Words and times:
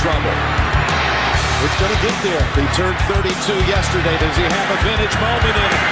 Trouble. 0.00 0.32
It's 1.60 1.76
going 1.76 1.92
to 1.92 2.00
get 2.00 2.16
there. 2.24 2.40
He 2.56 2.64
turned 2.72 2.96
32 3.04 3.52
yesterday. 3.68 4.16
Does 4.16 4.34
he 4.34 4.44
have 4.44 4.68
a 4.72 4.78
vintage 4.80 5.12
moment 5.20 5.52
in 5.52 5.68
it? 5.68 5.82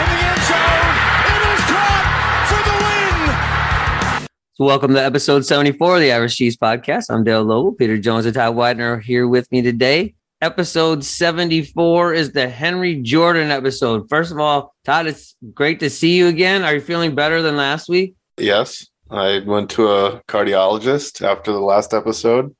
In 0.00 0.06
the 0.08 0.20
end 0.24 0.40
zone. 0.48 0.94
It 1.28 1.42
is 1.52 1.60
caught 1.68 2.06
for 2.48 2.60
the 2.64 2.76
win. 2.80 4.28
So 4.54 4.64
welcome 4.64 4.94
to 4.94 5.02
episode 5.02 5.44
74 5.44 5.96
of 5.96 6.00
the 6.00 6.10
Average 6.10 6.36
Cheese 6.36 6.56
Podcast. 6.56 7.10
I'm 7.10 7.22
Dale 7.22 7.44
Lowell. 7.44 7.72
Peter 7.72 7.98
Jones 7.98 8.24
and 8.24 8.34
Todd 8.34 8.56
Widener 8.56 8.94
are 8.94 8.98
here 8.98 9.28
with 9.28 9.52
me 9.52 9.60
today. 9.60 10.14
Episode 10.40 11.04
74 11.04 12.14
is 12.14 12.32
the 12.32 12.48
Henry 12.48 13.02
Jordan 13.02 13.50
episode. 13.50 14.08
First 14.08 14.32
of 14.32 14.38
all, 14.38 14.74
Todd, 14.86 15.06
it's 15.06 15.36
great 15.52 15.80
to 15.80 15.90
see 15.90 16.16
you 16.16 16.28
again. 16.28 16.64
Are 16.64 16.72
you 16.72 16.80
feeling 16.80 17.14
better 17.14 17.42
than 17.42 17.56
last 17.56 17.90
week? 17.90 18.14
Yes, 18.38 18.86
I 19.10 19.42
went 19.44 19.68
to 19.72 19.88
a 19.88 20.22
cardiologist 20.28 21.20
after 21.20 21.52
the 21.52 21.60
last 21.60 21.92
episode, 21.92 22.54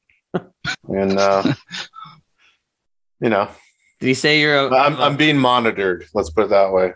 and 0.88 1.18
uh, 1.18 1.52
you 3.20 3.28
know, 3.30 3.48
Did 4.00 4.06
he 4.06 4.14
say 4.14 4.40
you're 4.40 4.56
a, 4.56 4.74
I'm 4.74 4.96
I'm 5.00 5.16
being 5.16 5.38
monitored. 5.38 6.06
Let's 6.14 6.30
put 6.30 6.44
it 6.44 6.50
that 6.50 6.72
way. 6.72 6.92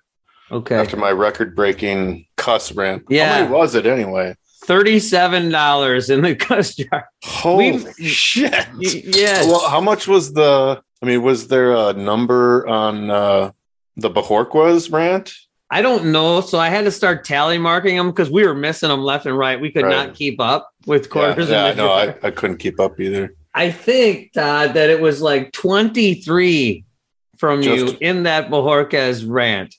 okay? 0.51 0.77
After 0.77 0.97
my 0.97 1.11
record-breaking 1.13 2.27
cuss 2.37 2.73
rant. 2.73 3.05
Yeah. 3.09 3.33
How 3.35 3.41
many 3.43 3.53
was 3.53 3.75
it 3.75 3.87
anyway? 3.87 4.35
$37 4.67 6.11
in 6.11 6.23
the 6.23 6.35
cuss 6.37 6.75
jar. 6.75 7.09
Holy 7.25 7.73
We- 7.99 8.09
shit! 8.09 8.53
Y- 8.75 9.03
Yes. 9.05 9.47
Well, 9.47 9.69
how 9.69 9.81
much 9.81 10.07
was 10.09 10.33
the? 10.33 10.83
I 11.03 11.07
mean, 11.07 11.23
was 11.23 11.49
there 11.49 11.73
a 11.75 11.93
number 11.93 12.67
on 12.67 13.09
uh, 13.11 13.53
the 13.97 14.11
Bojorquez 14.11 14.93
rant? 14.93 15.33
I 15.71 15.83
don't 15.83 16.07
know. 16.13 16.41
So 16.41 16.59
I 16.59 16.69
had 16.71 16.85
to 16.87 16.91
start 16.91 17.25
tally 17.25 17.59
marking 17.59 17.97
them 17.97 18.07
because 18.09 18.31
we 18.31 18.47
were 18.47 18.55
missing 18.55 18.89
them 18.89 19.03
left 19.03 19.27
and 19.27 19.37
right. 19.37 19.61
We 19.61 19.71
could 19.71 19.85
Right. 19.85 20.07
not 20.09 20.15
keep 20.15 20.41
up 20.41 20.71
with 20.87 21.11
quarters. 21.11 21.51
Yeah, 21.51 21.71
in 21.71 21.77
yeah 21.79 21.83
the 21.83 21.83
no. 21.83 21.93
I, 22.23 22.27
I 22.29 22.31
couldn't 22.31 22.57
keep 22.59 22.81
up 22.81 22.99
either. 22.99 23.35
I 23.55 23.71
think 23.71 24.33
Todd 24.33 24.75
that 24.75 24.89
it 24.89 25.01
was 25.01 25.21
like 25.21 25.53
23 25.53 26.85
from 27.39 27.63
you 27.63 27.97
in 28.01 28.23
that 28.25 28.51
Bojorquez 28.51 29.25
rant. 29.29 29.75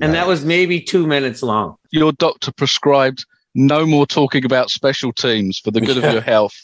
And 0.00 0.14
that 0.14 0.26
was 0.26 0.44
maybe 0.44 0.80
two 0.80 1.06
minutes 1.06 1.42
long. 1.42 1.76
your 1.92 2.10
doctor 2.12 2.50
prescribed 2.50 3.24
no 3.54 3.86
more 3.86 4.04
talking 4.06 4.44
about 4.44 4.68
special 4.70 5.12
teams 5.12 5.60
for 5.60 5.70
the 5.70 5.80
good 5.80 5.96
Yeah. 5.98 6.06
of 6.08 6.12
your 6.14 6.22
health. 6.22 6.54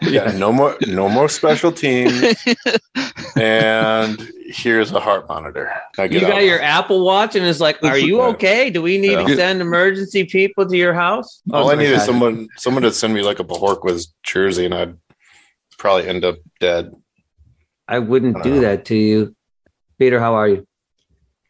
Yeah, 0.00 0.30
no 0.38 0.52
more, 0.52 0.76
no 0.86 1.08
more 1.08 1.28
special 1.28 1.72
teams. 1.72 2.22
and 3.36 4.30
here's 4.46 4.92
a 4.92 5.00
heart 5.00 5.28
monitor. 5.28 5.72
I 5.98 6.04
You 6.04 6.20
got 6.20 6.32
out. 6.34 6.44
your 6.44 6.60
Apple 6.62 7.04
Watch 7.04 7.34
and 7.36 7.44
it's 7.44 7.60
like, 7.60 7.82
Are 7.82 7.98
you 7.98 8.20
okay? 8.22 8.70
Do 8.70 8.82
we 8.82 8.98
need 8.98 9.16
to 9.26 9.36
send 9.36 9.60
emergency 9.60 10.24
people 10.24 10.66
to 10.68 10.76
your 10.76 10.94
house? 10.94 11.42
All 11.52 11.64
Oh 11.66 11.70
I 11.72 11.74
my 11.74 11.82
need 11.82 11.90
is 11.90 12.04
someone 12.04 12.48
someone 12.56 12.82
to 12.84 12.92
send 12.92 13.14
me 13.14 13.22
like 13.22 13.40
a 13.40 13.44
Bojorquez 13.44 14.08
jersey, 14.22 14.64
and 14.66 14.74
I'd 14.74 14.96
probably 15.78 16.08
end 16.08 16.24
up 16.24 16.36
dead. 16.60 16.92
I 17.86 17.98
wouldn't 17.98 18.36
I 18.38 18.42
do 18.42 18.54
know. 18.56 18.60
that 18.60 18.84
to 18.86 18.94
you. 18.96 19.34
Peter, 19.98 20.20
how 20.20 20.34
are 20.34 20.48
you? 20.48 20.66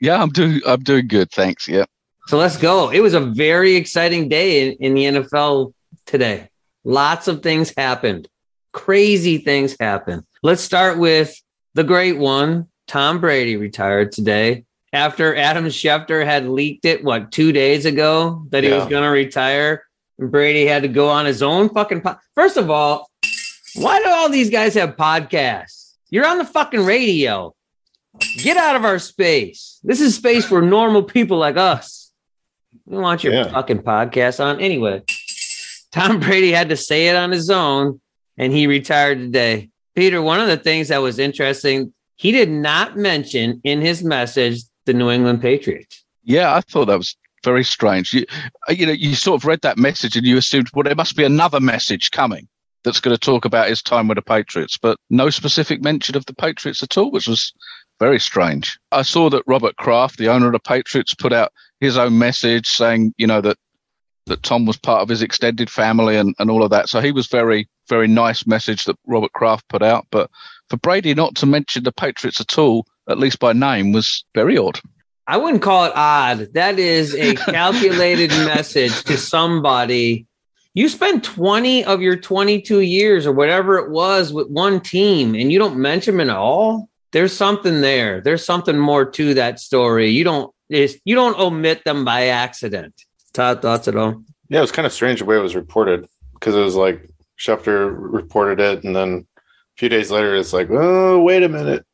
Yeah, 0.00 0.22
I'm 0.22 0.30
doing 0.30 0.60
I'm 0.66 0.82
doing 0.82 1.06
good, 1.08 1.30
thanks. 1.30 1.68
Yeah. 1.68 1.84
So 2.28 2.36
let's 2.38 2.56
go. 2.56 2.90
It 2.90 3.00
was 3.00 3.14
a 3.14 3.20
very 3.20 3.74
exciting 3.76 4.28
day 4.28 4.68
in, 4.68 4.76
in 4.80 4.94
the 4.94 5.04
NFL 5.22 5.72
today. 6.06 6.48
Lots 6.88 7.28
of 7.28 7.42
things 7.42 7.70
happened. 7.76 8.28
Crazy 8.72 9.36
things 9.36 9.76
happened. 9.78 10.22
Let's 10.42 10.62
start 10.62 10.96
with 10.98 11.38
the 11.74 11.84
great 11.84 12.16
one. 12.16 12.68
Tom 12.86 13.20
Brady 13.20 13.56
retired 13.58 14.10
today 14.10 14.64
after 14.94 15.36
Adam 15.36 15.66
Schefter 15.66 16.24
had 16.24 16.48
leaked 16.48 16.86
it, 16.86 17.04
what, 17.04 17.30
two 17.30 17.52
days 17.52 17.84
ago 17.84 18.46
that 18.48 18.64
he 18.64 18.70
was 18.70 18.86
going 18.86 19.02
to 19.02 19.10
retire. 19.10 19.84
And 20.18 20.30
Brady 20.32 20.64
had 20.64 20.80
to 20.80 20.88
go 20.88 21.10
on 21.10 21.26
his 21.26 21.42
own 21.42 21.68
fucking. 21.68 22.00
Po- 22.00 22.16
First 22.34 22.56
of 22.56 22.70
all, 22.70 23.10
why 23.74 23.98
do 24.02 24.08
all 24.08 24.30
these 24.30 24.48
guys 24.48 24.72
have 24.72 24.96
podcasts? 24.96 25.92
You're 26.08 26.26
on 26.26 26.38
the 26.38 26.44
fucking 26.46 26.86
radio. 26.86 27.54
Get 28.38 28.56
out 28.56 28.76
of 28.76 28.86
our 28.86 28.98
space. 28.98 29.78
This 29.84 30.00
is 30.00 30.14
space 30.16 30.46
for 30.46 30.62
normal 30.62 31.02
people 31.02 31.36
like 31.36 31.58
us. 31.58 32.10
We 32.86 32.94
don't 32.94 33.02
want 33.02 33.22
your 33.22 33.34
Yeah. 33.34 33.52
fucking 33.52 33.80
podcast 33.82 34.42
on. 34.42 34.58
Anyway, 34.58 35.02
Tom 35.98 36.20
Brady 36.20 36.52
had 36.52 36.68
to 36.68 36.76
say 36.76 37.08
it 37.08 37.16
on 37.16 37.30
his 37.30 37.50
own 37.50 38.00
and 38.36 38.52
he 38.52 38.66
retired 38.66 39.18
today. 39.18 39.68
Peter, 39.94 40.22
one 40.22 40.40
of 40.40 40.46
the 40.46 40.56
things 40.56 40.88
that 40.88 40.98
was 40.98 41.18
interesting, 41.18 41.92
he 42.16 42.30
did 42.30 42.50
not 42.50 42.96
mention 42.96 43.60
in 43.64 43.80
his 43.80 44.04
message 44.04 44.62
the 44.84 44.94
New 44.94 45.10
England 45.10 45.42
Patriots. 45.42 46.04
Yeah, 46.22 46.54
I 46.54 46.60
thought 46.60 46.86
that 46.86 46.98
was 46.98 47.16
very 47.44 47.64
strange. 47.64 48.12
You, 48.12 48.26
uh, 48.68 48.72
you 48.72 48.86
know, 48.86 48.92
you 48.92 49.14
sort 49.14 49.40
of 49.40 49.46
read 49.46 49.60
that 49.62 49.76
message 49.76 50.16
and 50.16 50.24
you 50.24 50.36
assumed, 50.36 50.68
well, 50.72 50.84
there 50.84 50.94
must 50.94 51.16
be 51.16 51.24
another 51.24 51.60
message 51.60 52.10
coming 52.12 52.46
that's 52.84 53.00
going 53.00 53.14
to 53.14 53.20
talk 53.20 53.44
about 53.44 53.68
his 53.68 53.82
time 53.82 54.06
with 54.06 54.16
the 54.16 54.22
Patriots, 54.22 54.78
but 54.78 54.98
no 55.10 55.30
specific 55.30 55.82
mention 55.82 56.16
of 56.16 56.26
the 56.26 56.34
Patriots 56.34 56.82
at 56.82 56.96
all, 56.96 57.10
which 57.10 57.26
was 57.26 57.52
very 57.98 58.20
strange. 58.20 58.78
I 58.92 59.02
saw 59.02 59.30
that 59.30 59.42
Robert 59.46 59.76
Kraft, 59.76 60.18
the 60.18 60.28
owner 60.28 60.46
of 60.46 60.52
the 60.52 60.60
Patriots, 60.60 61.14
put 61.14 61.32
out 61.32 61.52
his 61.80 61.96
own 61.96 62.18
message 62.18 62.68
saying, 62.68 63.14
you 63.18 63.26
know, 63.26 63.40
that 63.40 63.56
that 64.28 64.42
Tom 64.42 64.66
was 64.66 64.76
part 64.76 65.02
of 65.02 65.08
his 65.08 65.22
extended 65.22 65.70
family 65.70 66.16
and, 66.16 66.34
and 66.38 66.50
all 66.50 66.62
of 66.62 66.70
that. 66.70 66.88
So 66.88 67.00
he 67.00 67.12
was 67.12 67.26
very, 67.26 67.68
very 67.88 68.06
nice 68.06 68.46
message 68.46 68.84
that 68.84 68.98
Robert 69.06 69.32
Kraft 69.32 69.68
put 69.68 69.82
out. 69.82 70.06
But 70.10 70.30
for 70.68 70.76
Brady 70.76 71.14
not 71.14 71.34
to 71.36 71.46
mention 71.46 71.84
the 71.84 71.92
Patriots 71.92 72.40
at 72.40 72.58
all, 72.58 72.86
at 73.08 73.18
least 73.18 73.38
by 73.38 73.52
name, 73.52 73.92
was 73.92 74.24
very 74.34 74.56
odd. 74.56 74.80
I 75.26 75.36
wouldn't 75.36 75.62
call 75.62 75.84
it 75.84 75.92
odd. 75.94 76.48
That 76.54 76.78
is 76.78 77.14
a 77.14 77.34
calculated 77.50 78.30
message 78.30 79.04
to 79.04 79.18
somebody. 79.18 80.26
You 80.74 80.88
spent 80.88 81.24
20 81.24 81.84
of 81.84 82.00
your 82.00 82.16
22 82.16 82.80
years 82.80 83.26
or 83.26 83.32
whatever 83.32 83.78
it 83.78 83.90
was 83.90 84.32
with 84.32 84.48
one 84.48 84.80
team 84.80 85.34
and 85.34 85.50
you 85.50 85.58
don't 85.58 85.76
mention 85.76 86.16
them 86.16 86.30
at 86.30 86.36
all. 86.36 86.88
There's 87.12 87.32
something 87.32 87.80
there. 87.80 88.20
There's 88.20 88.44
something 88.44 88.78
more 88.78 89.04
to 89.04 89.34
that 89.34 89.60
story. 89.60 90.10
You 90.10 90.24
don't 90.24 90.54
you 90.68 91.14
don't 91.14 91.38
omit 91.38 91.84
them 91.84 92.04
by 92.04 92.26
accident. 92.26 92.94
Todd, 93.38 93.62
thoughts 93.62 93.86
at 93.86 93.94
all? 93.94 94.24
Yeah, 94.48 94.58
it 94.58 94.62
was 94.62 94.72
kind 94.72 94.84
of 94.84 94.92
strange 94.92 95.20
the 95.20 95.24
way 95.24 95.36
it 95.36 95.42
was 95.42 95.54
reported 95.54 96.08
because 96.34 96.56
it 96.56 96.60
was 96.60 96.74
like 96.74 97.08
Schefter 97.38 97.94
reported 97.96 98.58
it, 98.58 98.82
and 98.82 98.96
then 98.96 99.28
a 99.38 99.42
few 99.76 99.88
days 99.88 100.10
later, 100.10 100.34
it's 100.34 100.52
like, 100.52 100.68
oh, 100.72 101.22
wait 101.22 101.44
a 101.44 101.48
minute, 101.48 101.86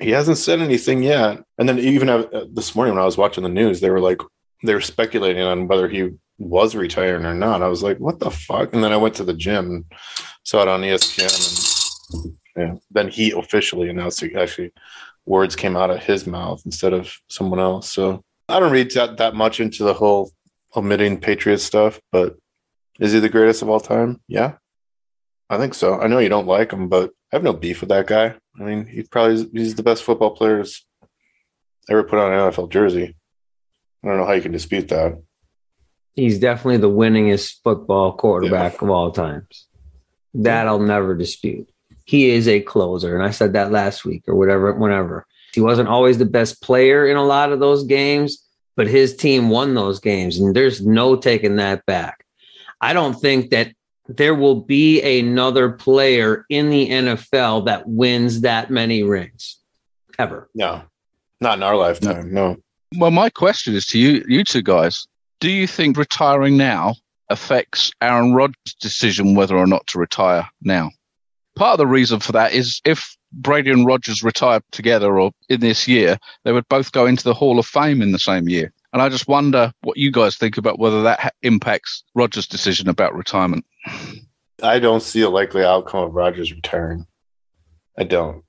he 0.00 0.10
hasn't 0.10 0.38
said 0.38 0.58
anything 0.58 1.04
yet. 1.04 1.44
And 1.58 1.68
then 1.68 1.78
even 1.78 2.08
uh, 2.08 2.46
this 2.52 2.74
morning 2.74 2.94
when 2.94 3.02
I 3.02 3.06
was 3.06 3.16
watching 3.16 3.44
the 3.44 3.48
news, 3.48 3.80
they 3.80 3.90
were 3.90 4.00
like, 4.00 4.20
they 4.64 4.74
were 4.74 4.80
speculating 4.80 5.44
on 5.44 5.68
whether 5.68 5.88
he 5.88 6.10
was 6.38 6.74
retiring 6.74 7.24
or 7.24 7.34
not. 7.34 7.62
I 7.62 7.68
was 7.68 7.84
like, 7.84 7.98
what 7.98 8.18
the 8.18 8.32
fuck? 8.32 8.74
And 8.74 8.82
then 8.82 8.92
I 8.92 8.96
went 8.96 9.14
to 9.16 9.24
the 9.24 9.32
gym 9.32 9.66
and 9.70 9.84
saw 10.42 10.62
it 10.62 10.68
on 10.68 10.80
ESPN, 10.80 12.16
and 12.16 12.34
yeah, 12.56 12.74
then 12.90 13.06
he 13.06 13.30
officially 13.30 13.90
announced 13.90 14.24
it. 14.24 14.34
Actually, 14.34 14.72
words 15.24 15.54
came 15.54 15.76
out 15.76 15.90
of 15.90 16.02
his 16.02 16.26
mouth 16.26 16.60
instead 16.64 16.94
of 16.94 17.16
someone 17.28 17.60
else. 17.60 17.88
So 17.92 18.24
I 18.48 18.58
don't 18.58 18.72
read 18.72 18.90
that 18.94 19.18
that 19.18 19.36
much 19.36 19.60
into 19.60 19.84
the 19.84 19.94
whole 19.94 20.32
omitting 20.74 21.20
Patriots 21.20 21.64
stuff, 21.64 22.00
but 22.12 22.36
is 22.98 23.12
he 23.12 23.20
the 23.20 23.28
greatest 23.28 23.62
of 23.62 23.68
all 23.68 23.80
time? 23.80 24.20
Yeah, 24.28 24.54
I 25.48 25.58
think 25.58 25.74
so. 25.74 26.00
I 26.00 26.06
know 26.06 26.18
you 26.18 26.28
don't 26.28 26.46
like 26.46 26.72
him, 26.72 26.88
but 26.88 27.10
I 27.32 27.36
have 27.36 27.42
no 27.42 27.52
beef 27.52 27.80
with 27.80 27.88
that 27.88 28.06
guy. 28.06 28.34
I 28.58 28.62
mean, 28.62 28.86
he 28.86 29.02
probably 29.02 29.48
he's 29.52 29.74
the 29.74 29.82
best 29.82 30.02
football 30.02 30.30
player 30.30 30.58
who's 30.58 30.84
ever 31.88 32.04
put 32.04 32.18
on 32.18 32.32
an 32.32 32.38
NFL 32.38 32.70
jersey. 32.70 33.16
I 34.02 34.08
don't 34.08 34.16
know 34.16 34.26
how 34.26 34.32
you 34.32 34.42
can 34.42 34.52
dispute 34.52 34.88
that. 34.88 35.20
He's 36.14 36.38
definitely 36.38 36.78
the 36.78 36.90
winningest 36.90 37.62
football 37.62 38.12
quarterback 38.12 38.82
of 38.82 38.90
all 38.90 39.10
times. 39.10 39.66
That 40.34 40.66
I'll 40.66 40.78
never 40.78 41.14
dispute. 41.14 41.70
He 42.04 42.30
is 42.30 42.48
a 42.48 42.60
closer. 42.60 43.14
And 43.14 43.24
I 43.24 43.30
said 43.30 43.52
that 43.52 43.70
last 43.70 44.04
week 44.04 44.24
or 44.26 44.34
whatever, 44.34 44.72
whenever. 44.72 45.26
He 45.52 45.60
wasn't 45.60 45.88
always 45.88 46.18
the 46.18 46.24
best 46.24 46.62
player 46.62 47.06
in 47.08 47.16
a 47.16 47.24
lot 47.24 47.52
of 47.52 47.60
those 47.60 47.84
games, 47.84 48.44
but 48.76 48.86
his 48.86 49.16
team 49.16 49.48
won 49.48 49.74
those 49.74 50.00
games. 50.00 50.38
And 50.38 50.54
there's 50.54 50.84
no 50.84 51.16
taking 51.16 51.56
that 51.56 51.84
back. 51.86 52.24
I 52.80 52.92
don't 52.92 53.14
think 53.14 53.50
that 53.50 53.72
there 54.08 54.34
will 54.34 54.60
be 54.60 55.20
another 55.20 55.70
player 55.70 56.44
in 56.48 56.70
the 56.70 56.88
NFL 56.88 57.66
that 57.66 57.88
wins 57.88 58.40
that 58.40 58.70
many 58.70 59.02
rings 59.02 59.58
ever. 60.18 60.48
No, 60.54 60.82
not 61.40 61.58
in 61.58 61.62
our 61.62 61.76
lifetime. 61.76 62.32
No. 62.32 62.56
Well, 62.96 63.12
my 63.12 63.30
question 63.30 63.74
is 63.74 63.86
to 63.86 63.98
you, 63.98 64.24
you 64.26 64.42
two 64.42 64.62
guys. 64.62 65.06
Do 65.38 65.50
you 65.50 65.66
think 65.66 65.96
retiring 65.96 66.56
now 66.56 66.96
affects 67.28 67.92
Aaron 68.02 68.34
Rodgers' 68.34 68.74
decision 68.80 69.34
whether 69.34 69.56
or 69.56 69.66
not 69.66 69.86
to 69.88 69.98
retire 69.98 70.48
now? 70.62 70.90
Part 71.54 71.74
of 71.74 71.78
the 71.78 71.86
reason 71.86 72.20
for 72.20 72.32
that 72.32 72.52
is 72.52 72.80
if 72.84 73.16
Brady 73.32 73.70
and 73.70 73.86
Rodgers 73.86 74.22
retire 74.22 74.60
together 74.70 75.18
or 75.18 75.32
in 75.48 75.60
this 75.60 75.86
year, 75.86 76.18
they 76.44 76.52
would 76.52 76.68
both 76.68 76.92
go 76.92 77.06
into 77.06 77.24
the 77.24 77.34
Hall 77.34 77.58
of 77.58 77.66
Fame 77.66 78.02
in 78.02 78.12
the 78.12 78.18
same 78.18 78.48
year. 78.48 78.72
And 78.92 79.00
I 79.00 79.08
just 79.08 79.28
wonder 79.28 79.72
what 79.82 79.96
you 79.96 80.10
guys 80.10 80.36
think 80.36 80.56
about 80.56 80.78
whether 80.78 81.02
that 81.04 81.20
ha- 81.20 81.30
impacts 81.42 82.02
Rodgers' 82.14 82.46
decision 82.46 82.88
about 82.88 83.14
retirement. 83.14 83.64
I 84.62 84.78
don't 84.78 85.02
see 85.02 85.22
a 85.22 85.30
likely 85.30 85.64
outcome 85.64 86.04
of 86.04 86.14
Rodgers' 86.14 86.52
retiring. 86.52 87.06
I 87.96 88.04
don't. 88.04 88.44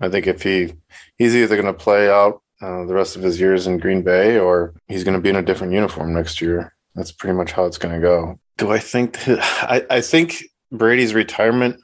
I 0.00 0.08
think 0.08 0.26
if 0.26 0.42
he 0.42 0.74
he's 1.16 1.34
either 1.34 1.56
going 1.56 1.66
to 1.66 1.72
play 1.72 2.08
out 2.10 2.42
uh, 2.60 2.84
the 2.84 2.94
rest 2.94 3.16
of 3.16 3.22
his 3.22 3.40
years 3.40 3.66
in 3.66 3.78
Green 3.78 4.02
Bay 4.02 4.38
or 4.38 4.74
he's 4.86 5.04
going 5.04 5.14
to 5.14 5.20
be 5.20 5.28
in 5.28 5.36
a 5.36 5.42
different 5.42 5.72
uniform 5.72 6.14
next 6.14 6.40
year. 6.40 6.74
That's 6.94 7.12
pretty 7.12 7.36
much 7.36 7.52
how 7.52 7.64
it's 7.64 7.78
going 7.78 7.94
to 7.94 8.00
go. 8.00 8.38
Do 8.58 8.70
I 8.70 8.78
think? 8.78 9.18
I 9.28 9.84
I 9.90 10.00
think 10.00 10.44
Brady's 10.70 11.14
retirement 11.14 11.80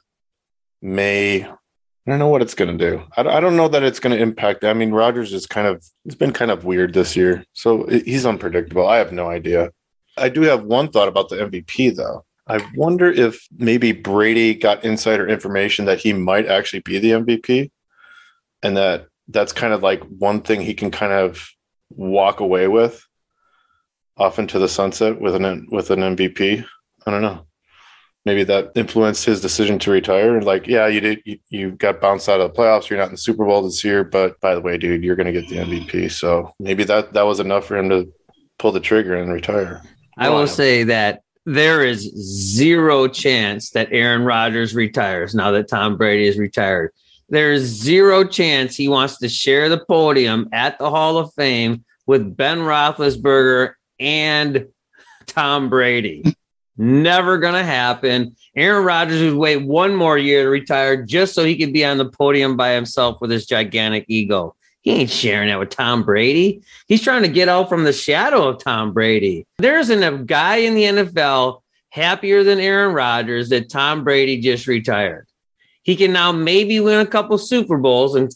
may. 0.81 1.47
I 2.05 2.09
don't 2.09 2.19
know 2.19 2.29
what 2.29 2.41
it's 2.41 2.55
going 2.55 2.75
to 2.75 2.91
do. 2.91 3.03
I, 3.15 3.21
I 3.21 3.39
don't 3.39 3.57
know 3.57 3.67
that 3.67 3.83
it's 3.83 3.99
going 3.99 4.15
to 4.15 4.21
impact. 4.21 4.63
I 4.63 4.73
mean, 4.73 4.91
Rodgers 4.91 5.33
is 5.33 5.45
kind 5.45 5.67
of 5.67 5.83
he's 6.03 6.15
been 6.15 6.33
kind 6.33 6.49
of 6.49 6.65
weird 6.65 6.93
this 6.93 7.15
year, 7.15 7.45
so 7.53 7.85
he's 7.87 8.25
unpredictable. 8.25 8.87
I 8.87 8.97
have 8.97 9.11
no 9.11 9.29
idea. 9.29 9.71
I 10.17 10.29
do 10.29 10.41
have 10.41 10.63
one 10.63 10.89
thought 10.89 11.07
about 11.07 11.29
the 11.29 11.37
MVP 11.37 11.95
though. 11.95 12.25
I 12.47 12.65
wonder 12.75 13.09
if 13.11 13.47
maybe 13.55 13.91
Brady 13.91 14.55
got 14.55 14.83
insider 14.83 15.27
information 15.27 15.85
that 15.85 15.99
he 15.99 16.11
might 16.11 16.47
actually 16.47 16.81
be 16.81 16.97
the 16.97 17.11
MVP, 17.11 17.71
and 18.63 18.75
that 18.77 19.07
that's 19.27 19.53
kind 19.53 19.73
of 19.73 19.83
like 19.83 20.01
one 20.03 20.41
thing 20.41 20.61
he 20.61 20.73
can 20.73 20.89
kind 20.89 21.13
of 21.13 21.47
walk 21.91 22.39
away 22.39 22.67
with 22.67 23.05
off 24.17 24.39
into 24.39 24.59
the 24.59 24.67
sunset 24.67 25.21
with 25.21 25.35
an 25.35 25.67
with 25.71 25.91
an 25.91 25.99
MVP. 25.99 26.65
I 27.05 27.11
don't 27.11 27.21
know 27.21 27.45
maybe 28.25 28.43
that 28.43 28.71
influenced 28.75 29.25
his 29.25 29.41
decision 29.41 29.79
to 29.79 29.91
retire. 29.91 30.41
Like, 30.41 30.67
yeah, 30.67 30.87
you 30.87 30.99
did, 30.99 31.21
you, 31.25 31.39
you 31.49 31.71
got 31.71 32.01
bounced 32.01 32.29
out 32.29 32.39
of 32.39 32.51
the 32.51 32.57
playoffs. 32.57 32.89
You're 32.89 32.99
not 32.99 33.07
in 33.07 33.13
the 33.13 33.17
Super 33.17 33.45
Bowl 33.45 33.63
this 33.63 33.83
year, 33.83 34.03
but 34.03 34.39
by 34.41 34.55
the 34.55 34.61
way, 34.61 34.77
dude, 34.77 35.03
you're 35.03 35.15
going 35.15 35.33
to 35.33 35.41
get 35.41 35.49
the 35.49 35.57
MVP. 35.57 36.11
So 36.11 36.53
maybe 36.59 36.83
that 36.85 37.13
that 37.13 37.23
was 37.23 37.39
enough 37.39 37.65
for 37.65 37.77
him 37.77 37.89
to 37.89 38.11
pull 38.59 38.71
the 38.71 38.79
trigger 38.79 39.15
and 39.15 39.31
retire. 39.31 39.81
I 40.17 40.29
will 40.29 40.47
say 40.47 40.83
that 40.83 41.23
there 41.45 41.83
is 41.83 42.01
zero 42.01 43.07
chance 43.07 43.71
that 43.71 43.89
Aaron 43.91 44.23
Rodgers 44.23 44.75
retires 44.75 45.33
now 45.33 45.51
that 45.51 45.67
Tom 45.67 45.97
Brady 45.97 46.27
is 46.27 46.37
retired. 46.37 46.91
There's 47.29 47.61
zero 47.63 48.23
chance 48.25 48.75
he 48.75 48.87
wants 48.87 49.17
to 49.19 49.29
share 49.29 49.69
the 49.69 49.83
podium 49.85 50.49
at 50.51 50.77
the 50.77 50.89
Hall 50.89 51.17
of 51.17 51.33
Fame 51.33 51.85
with 52.05 52.35
Ben 52.35 52.59
Roethlisberger 52.59 53.73
and 53.99 54.67
Tom 55.25 55.69
Brady. 55.69 56.35
Never 56.77 57.37
going 57.37 57.53
to 57.53 57.63
happen. 57.63 58.35
Aaron 58.55 58.85
Rodgers 58.85 59.21
would 59.21 59.37
wait 59.37 59.57
one 59.57 59.95
more 59.95 60.17
year 60.17 60.43
to 60.43 60.49
retire 60.49 61.03
just 61.03 61.33
so 61.33 61.43
he 61.43 61.57
could 61.57 61.73
be 61.73 61.85
on 61.85 61.97
the 61.97 62.09
podium 62.09 62.57
by 62.57 62.71
himself 62.71 63.19
with 63.21 63.29
his 63.29 63.45
gigantic 63.45 64.05
ego. 64.07 64.55
He 64.81 64.91
ain't 64.91 65.09
sharing 65.09 65.49
that 65.49 65.59
with 65.59 65.69
Tom 65.69 66.03
Brady. 66.03 66.63
He's 66.87 67.03
trying 67.03 67.21
to 67.21 67.27
get 67.27 67.49
out 67.49 67.69
from 67.69 67.83
the 67.83 67.93
shadow 67.93 68.47
of 68.47 68.63
Tom 68.63 68.93
Brady. 68.93 69.45
There 69.59 69.77
isn't 69.79 70.03
a 70.03 70.17
guy 70.17 70.57
in 70.57 70.73
the 70.73 70.83
NFL 70.83 71.61
happier 71.89 72.43
than 72.43 72.59
Aaron 72.59 72.95
Rodgers 72.95 73.49
that 73.49 73.69
Tom 73.69 74.03
Brady 74.03 74.41
just 74.41 74.65
retired. 74.65 75.27
He 75.83 75.95
can 75.95 76.13
now 76.13 76.31
maybe 76.31 76.79
win 76.79 76.99
a 76.99 77.05
couple 77.05 77.37
Super 77.37 77.77
Bowls, 77.77 78.15
and 78.15 78.31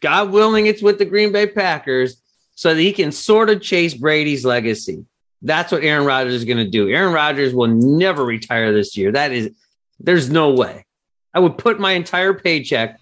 God 0.00 0.30
willing, 0.30 0.66
it's 0.66 0.82
with 0.82 0.98
the 0.98 1.04
Green 1.04 1.32
Bay 1.32 1.46
Packers, 1.46 2.20
so 2.54 2.74
that 2.74 2.80
he 2.80 2.92
can 2.92 3.10
sort 3.10 3.50
of 3.50 3.62
chase 3.62 3.94
Brady's 3.94 4.44
legacy. 4.44 5.04
That's 5.42 5.72
what 5.72 5.82
Aaron 5.82 6.06
Rodgers 6.06 6.34
is 6.34 6.44
going 6.44 6.58
to 6.58 6.68
do. 6.68 6.88
Aaron 6.88 7.12
Rodgers 7.12 7.54
will 7.54 7.68
never 7.68 8.24
retire 8.24 8.72
this 8.72 8.96
year. 8.96 9.12
That 9.12 9.32
is, 9.32 9.54
there's 9.98 10.30
no 10.30 10.50
way. 10.50 10.84
I 11.32 11.40
would 11.40 11.56
put 11.56 11.80
my 11.80 11.92
entire 11.92 12.34
paycheck 12.34 12.98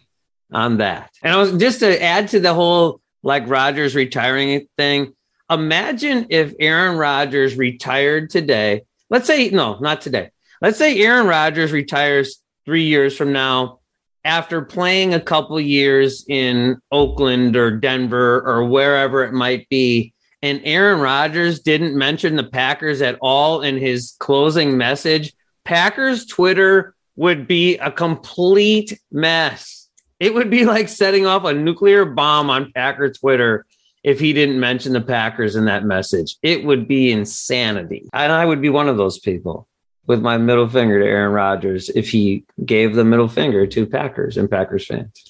on 0.53 0.79
that. 0.79 1.11
And 1.23 1.33
I 1.33 1.37
was 1.37 1.53
just 1.53 1.81
to 1.81 2.03
add 2.03 2.29
to 2.29 2.41
the 2.41 2.55
whole 2.55 3.01
like 3.23 3.49
Rodgers 3.49 3.95
retiring 3.95 4.69
thing. 4.77 5.15
Imagine 5.51 6.27
if 6.31 6.55
Aaron 6.61 6.97
Rodgers 6.97 7.57
retired 7.57 8.31
today. 8.31 8.83
Let's 9.11 9.27
say, 9.27 9.49
no, 9.51 9.79
not 9.79 10.01
today. 10.01 10.31
Let's 10.61 10.79
say 10.79 11.01
Aaron 11.01 11.27
Rodgers 11.27 11.73
retires 11.73 12.43
three 12.65 12.85
years 12.85 13.17
from 13.17 13.33
now 13.33 13.81
after 14.25 14.61
playing 14.63 15.15
a 15.15 15.21
couple 15.21 15.59
years 15.59 16.25
in 16.29 16.79
Oakland 16.93 17.57
or 17.57 17.71
Denver 17.71 18.43
or 18.43 18.65
wherever 18.65 19.25
it 19.25 19.33
might 19.33 19.69
be 19.69 20.13
and 20.43 20.61
Aaron 20.65 21.01
Rodgers 21.01 21.61
didn't 21.61 21.97
mention 21.97 22.37
the 22.37 22.45
Packers 22.45 23.03
at 23.03 23.19
all 23.21 23.63
in 23.63 23.77
his 23.77 24.15
closing 24.19 24.77
message, 24.77 25.35
Packers 25.65 26.27
Twitter 26.27 26.95
would 27.17 27.49
be 27.49 27.77
a 27.79 27.91
complete 27.91 28.99
mess. 29.11 29.89
It 30.21 30.35
would 30.35 30.51
be 30.51 30.65
like 30.67 30.89
setting 30.89 31.27
off 31.27 31.45
a 31.45 31.53
nuclear 31.53 32.05
bomb 32.05 32.51
on 32.51 32.73
Packer 32.73 33.13
Twitter 33.13 33.67
if 34.05 34.21
he 34.21 34.33
didn't 34.33 34.61
mention 34.61 34.93
the 34.93 35.01
Packers 35.01 35.57
in 35.57 35.65
that 35.65 35.85
message. 35.85 36.37
It 36.43 36.65
would 36.65 36.87
be 36.87 37.11
insanity. 37.11 38.09
And 38.13 38.33
I 38.33 38.45
would 38.45 38.63
be 38.63 38.69
one 38.69 38.89
of 38.89 38.97
those 38.97 39.19
people 39.19 39.67
with 40.07 40.23
my 40.23 40.39
middle 40.39 40.69
finger 40.69 41.01
to 41.01 41.05
Aaron 41.05 41.33
Rodgers 41.33 41.91
if 41.91 42.09
he 42.11 42.45
gave 42.65 42.95
the 42.95 43.05
middle 43.05 43.29
finger 43.29 43.67
to 43.67 43.87
Packers 43.87 44.37
and 44.37 44.51
Packers 44.51 44.87
fans. 44.87 45.28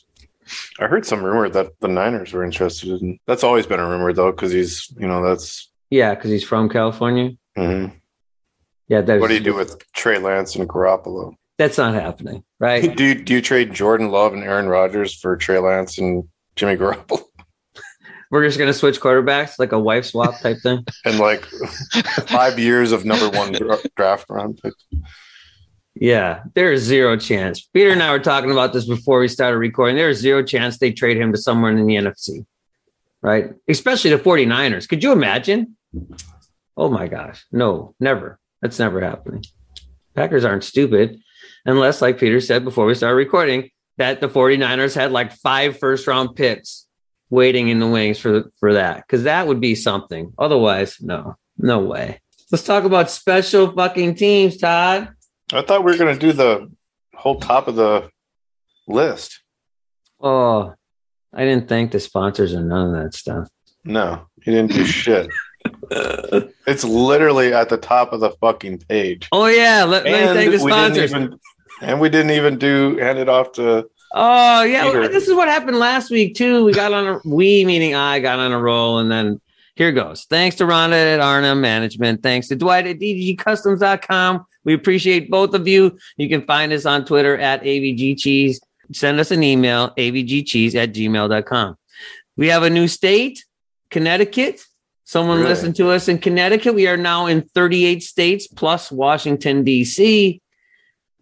I 0.78 0.86
heard 0.86 1.06
some 1.06 1.22
rumor 1.22 1.48
that 1.48 1.78
the 1.80 1.88
Niners 1.88 2.32
were 2.32 2.44
interested 2.44 3.00
in. 3.00 3.18
That's 3.26 3.44
always 3.44 3.66
been 3.66 3.80
a 3.80 3.88
rumor 3.88 4.12
though, 4.12 4.32
because 4.32 4.52
he's 4.52 4.92
you 4.98 5.06
know 5.06 5.22
that's 5.22 5.70
yeah, 5.90 6.14
because 6.14 6.30
he's 6.30 6.44
from 6.44 6.68
California. 6.68 7.32
Mm-hmm. 7.56 7.96
Yeah, 8.88 9.00
what 9.00 9.28
do 9.28 9.34
you 9.34 9.40
do 9.40 9.54
with 9.54 9.82
Trey 9.92 10.18
Lance 10.18 10.56
and 10.56 10.66
Garoppolo? 10.66 11.34
That's 11.58 11.76
not 11.76 11.92
happening, 11.92 12.42
right? 12.58 12.96
do 12.96 13.04
you, 13.04 13.14
do 13.22 13.34
you 13.34 13.42
trade 13.42 13.74
Jordan 13.74 14.10
Love 14.10 14.32
and 14.32 14.42
Aaron 14.42 14.68
Rodgers 14.68 15.14
for 15.14 15.36
Trey 15.36 15.58
Lance 15.58 15.98
and 15.98 16.24
Jimmy 16.56 16.76
Garoppolo? 16.76 17.22
We're 18.30 18.46
just 18.46 18.58
gonna 18.58 18.72
switch 18.72 19.00
quarterbacks, 19.00 19.58
like 19.58 19.72
a 19.72 19.78
wife 19.78 20.06
swap 20.06 20.40
type 20.40 20.58
thing, 20.62 20.84
and 21.04 21.18
like 21.18 21.44
five 22.26 22.58
years 22.58 22.92
of 22.92 23.04
number 23.04 23.28
one 23.30 23.56
draft 23.96 24.26
round 24.28 24.58
picks. 24.62 24.84
Yeah, 26.00 26.42
there's 26.54 26.82
zero 26.82 27.16
chance. 27.16 27.60
Peter 27.60 27.90
and 27.90 28.02
I 28.02 28.12
were 28.12 28.20
talking 28.20 28.52
about 28.52 28.72
this 28.72 28.86
before 28.86 29.18
we 29.18 29.26
started 29.26 29.58
recording. 29.58 29.96
There's 29.96 30.18
zero 30.18 30.44
chance 30.44 30.78
they 30.78 30.92
trade 30.92 31.16
him 31.16 31.32
to 31.32 31.38
someone 31.38 31.76
in 31.76 31.86
the 31.86 31.96
NFC, 31.96 32.46
right? 33.20 33.50
Especially 33.68 34.10
the 34.10 34.18
49ers. 34.18 34.88
Could 34.88 35.02
you 35.02 35.10
imagine? 35.10 35.76
Oh 36.76 36.88
my 36.88 37.08
gosh. 37.08 37.44
No, 37.50 37.96
never. 37.98 38.38
That's 38.62 38.78
never 38.78 39.00
happening. 39.00 39.44
Packers 40.14 40.44
aren't 40.44 40.62
stupid, 40.62 41.20
unless, 41.66 42.00
like 42.00 42.18
Peter 42.18 42.40
said 42.40 42.62
before 42.62 42.86
we 42.86 42.94
started 42.94 43.16
recording, 43.16 43.70
that 43.96 44.20
the 44.20 44.28
49ers 44.28 44.94
had 44.94 45.10
like 45.10 45.32
five 45.32 45.78
first 45.80 46.06
round 46.06 46.36
picks 46.36 46.86
waiting 47.28 47.68
in 47.68 47.80
the 47.80 47.88
wings 47.88 48.18
for, 48.18 48.44
for 48.60 48.74
that, 48.74 48.98
because 48.98 49.24
that 49.24 49.48
would 49.48 49.60
be 49.60 49.74
something. 49.74 50.32
Otherwise, 50.38 50.98
no, 51.00 51.36
no 51.58 51.80
way. 51.80 52.20
Let's 52.52 52.64
talk 52.64 52.84
about 52.84 53.10
special 53.10 53.72
fucking 53.72 54.14
teams, 54.14 54.56
Todd. 54.56 55.08
I 55.52 55.62
thought 55.62 55.84
we 55.84 55.92
were 55.92 55.98
going 55.98 56.18
to 56.18 56.20
do 56.20 56.32
the 56.32 56.70
whole 57.14 57.40
top 57.40 57.68
of 57.68 57.76
the 57.76 58.10
list. 58.86 59.40
Oh, 60.20 60.74
I 61.32 61.44
didn't 61.44 61.68
thank 61.68 61.92
the 61.92 62.00
sponsors 62.00 62.54
or 62.54 62.62
none 62.62 62.94
of 62.94 63.02
that 63.02 63.14
stuff. 63.14 63.48
No, 63.84 64.26
you 64.44 64.52
didn't 64.52 64.72
do 64.72 64.84
shit. 64.84 65.30
it's 65.90 66.84
literally 66.84 67.52
at 67.52 67.68
the 67.68 67.76
top 67.76 68.12
of 68.12 68.20
the 68.20 68.30
fucking 68.40 68.78
page. 68.78 69.28
Oh 69.32 69.46
yeah, 69.46 69.84
let, 69.84 70.04
let 70.04 70.34
me 70.34 70.40
thank 70.40 70.52
the 70.52 70.58
sponsors. 70.58 71.10
Even, 71.10 71.38
and 71.80 72.00
we 72.00 72.08
didn't 72.08 72.32
even 72.32 72.58
do 72.58 72.96
hand 72.98 73.18
it 73.18 73.28
off 73.28 73.52
to. 73.52 73.88
Oh 74.14 74.62
yeah, 74.62 74.84
Peter. 74.86 75.08
this 75.08 75.28
is 75.28 75.34
what 75.34 75.48
happened 75.48 75.78
last 75.78 76.10
week 76.10 76.34
too. 76.34 76.64
We 76.64 76.72
got 76.72 76.92
on 76.92 77.06
a 77.06 77.20
we 77.24 77.64
meaning 77.64 77.94
I 77.94 78.20
got 78.20 78.38
on 78.38 78.52
a 78.52 78.60
roll, 78.60 78.98
and 78.98 79.10
then 79.10 79.40
here 79.74 79.92
goes. 79.92 80.26
Thanks 80.28 80.56
to 80.56 80.64
Rhonda 80.64 81.14
at 81.14 81.20
Arnhem 81.20 81.60
Management. 81.60 82.22
Thanks 82.22 82.48
to 82.48 82.56
Dwight 82.56 82.86
at 82.86 82.98
DDGCustoms.com. 82.98 84.46
We 84.68 84.74
appreciate 84.74 85.30
both 85.30 85.54
of 85.54 85.66
you. 85.66 85.96
You 86.18 86.28
can 86.28 86.42
find 86.42 86.74
us 86.74 86.84
on 86.84 87.06
Twitter 87.06 87.38
at 87.38 87.62
AVG 87.62 88.18
Cheese. 88.18 88.60
Send 88.92 89.18
us 89.18 89.30
an 89.30 89.42
email, 89.42 89.94
avgcheese 89.96 90.74
at 90.74 90.92
gmail.com. 90.92 91.78
We 92.36 92.48
have 92.48 92.64
a 92.64 92.68
new 92.68 92.86
state, 92.86 93.46
Connecticut. 93.88 94.60
Someone 95.04 95.38
really? 95.38 95.48
listened 95.48 95.76
to 95.76 95.88
us 95.88 96.08
in 96.08 96.18
Connecticut. 96.18 96.74
We 96.74 96.86
are 96.86 96.98
now 96.98 97.28
in 97.28 97.48
38 97.54 98.02
states 98.02 98.46
plus 98.46 98.92
Washington, 98.92 99.64
D.C. 99.64 100.42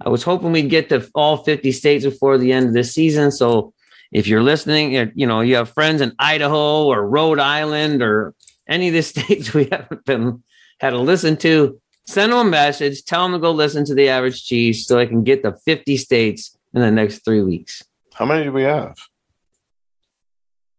I 0.01 0.09
was 0.09 0.25
hoping 0.25 0.51
we'd 0.51 0.69
get 0.69 0.89
to 0.89 1.09
all 1.15 1.37
50 1.37 1.71
states 1.71 2.05
before 2.05 2.39
the 2.39 2.53
end 2.53 2.67
of 2.67 2.75
this 2.75 2.93
season. 2.93 3.31
So 3.31 3.75
if 4.11 4.27
you're 4.27 4.43
listening, 4.43 5.13
you 5.15 5.29
know, 5.29 5.41
you 5.41 5.55
have 5.55 5.71
friends 5.71 6.01
in 6.01 6.17
Idaho 6.19 6.87
or 6.87 7.09
Rhode 7.09 7.39
Island 7.39 8.03
or 8.03 8.35
any 8.67 8.89
of 8.89 8.95
the 8.95 9.03
states 9.05 9.55
we 9.55 9.69
haven't 9.71 10.05
been 10.05 10.43
had 10.81 10.91
to 10.91 10.99
listen 10.99 11.37
to, 11.37 11.81
send 12.07 12.33
them 12.33 12.47
a 12.47 12.51
message, 12.51 13.05
tell 13.05 13.23
them 13.25 13.33
to 13.33 13.39
go 13.39 13.51
listen 13.51 13.85
to 13.87 13.95
the 13.95 14.09
average 14.09 14.45
cheese 14.45 14.87
so 14.87 14.99
I 14.99 15.07
can 15.07 15.23
get 15.25 15.43
to 15.43 15.53
50 15.65 15.97
states 15.97 16.57
in 16.75 16.81
the 16.81 16.91
next 16.91 17.25
three 17.25 17.43
weeks. 17.43 17.83
How 18.15 18.25
many 18.25 18.45
do 18.45 18.53
we 18.53 18.63
have? 18.63 18.97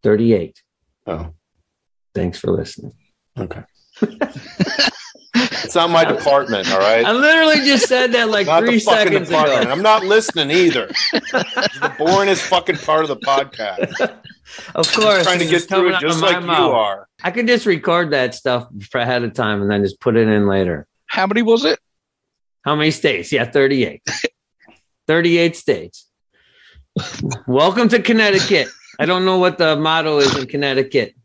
38. 0.03 0.61
Oh. 1.07 1.33
Thanks 2.13 2.39
for 2.39 2.51
listening. 2.51 2.93
Okay. 3.37 3.63
it's 4.01 5.75
not 5.75 5.89
my 5.89 6.05
department, 6.05 6.71
all 6.71 6.79
right? 6.79 7.05
I 7.05 7.11
literally 7.11 7.57
just 7.65 7.87
said 7.87 8.13
that 8.13 8.29
like 8.29 8.47
three 8.63 8.79
seconds 8.79 9.29
department. 9.29 9.63
ago. 9.63 9.71
I'm 9.71 9.81
not 9.81 10.03
listening 10.03 10.49
either. 10.51 10.87
It's 11.13 11.31
the 11.31 11.93
boringest 11.99 12.47
fucking 12.47 12.77
part 12.77 13.03
of 13.03 13.09
the 13.09 13.17
podcast. 13.17 13.99
Of 14.75 14.91
course, 14.93 15.23
trying 15.23 15.39
to 15.39 15.45
get 15.45 15.63
through 15.63 15.93
it 15.93 15.99
just 15.99 16.21
like 16.21 16.39
you 16.41 16.47
mouth. 16.47 16.73
are. 16.73 17.07
I 17.23 17.31
could 17.31 17.47
just 17.47 17.65
record 17.65 18.11
that 18.11 18.33
stuff 18.33 18.67
ahead 18.93 19.23
of 19.23 19.33
time 19.33 19.61
and 19.61 19.69
then 19.69 19.83
just 19.83 19.99
put 19.99 20.15
it 20.15 20.27
in 20.27 20.47
later. 20.47 20.87
How 21.07 21.25
many 21.25 21.41
was 21.41 21.65
it? 21.65 21.79
How 22.63 22.75
many 22.75 22.91
states? 22.91 23.31
Yeah, 23.31 23.45
38. 23.45 24.01
38 25.07 25.55
states. 25.55 26.07
Welcome 27.47 27.87
to 27.89 28.01
Connecticut. 28.01 28.67
I 28.99 29.05
don't 29.05 29.25
know 29.25 29.37
what 29.37 29.57
the 29.57 29.75
motto 29.75 30.17
is 30.17 30.35
in 30.37 30.47
Connecticut, 30.47 31.15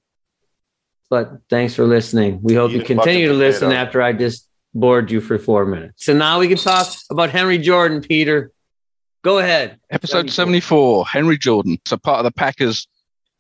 but 1.11 1.39
thanks 1.49 1.75
for 1.75 1.87
listening. 1.87 2.41
We 2.43 2.55
hope 2.55 2.71
Eat 2.71 2.77
you 2.77 2.85
continue 2.85 3.29
to 3.29 3.35
listen 3.35 3.69
potato. 3.69 3.81
after 3.81 4.03
I 4.03 4.13
just 4.13 4.47
bored 4.75 5.11
you 5.11 5.21
for 5.21 5.39
four 5.39 5.65
minutes. 5.67 6.05
So 6.05 6.15
now 6.15 6.39
we 6.39 6.49
can 6.49 6.59
talk 6.59 6.87
about 7.11 7.31
Henry 7.31 7.59
Jordan, 7.59 8.03
Peter. 8.03 8.53
Go 9.23 9.39
ahead. 9.39 9.79
Episode 9.91 10.31
74. 10.31 11.07
74, 11.07 11.07
Henry 11.07 11.39
Jordan. 11.39 11.79
So 11.87 11.97
part 11.97 12.19
of 12.19 12.25
the 12.25 12.33
Packers 12.33 12.87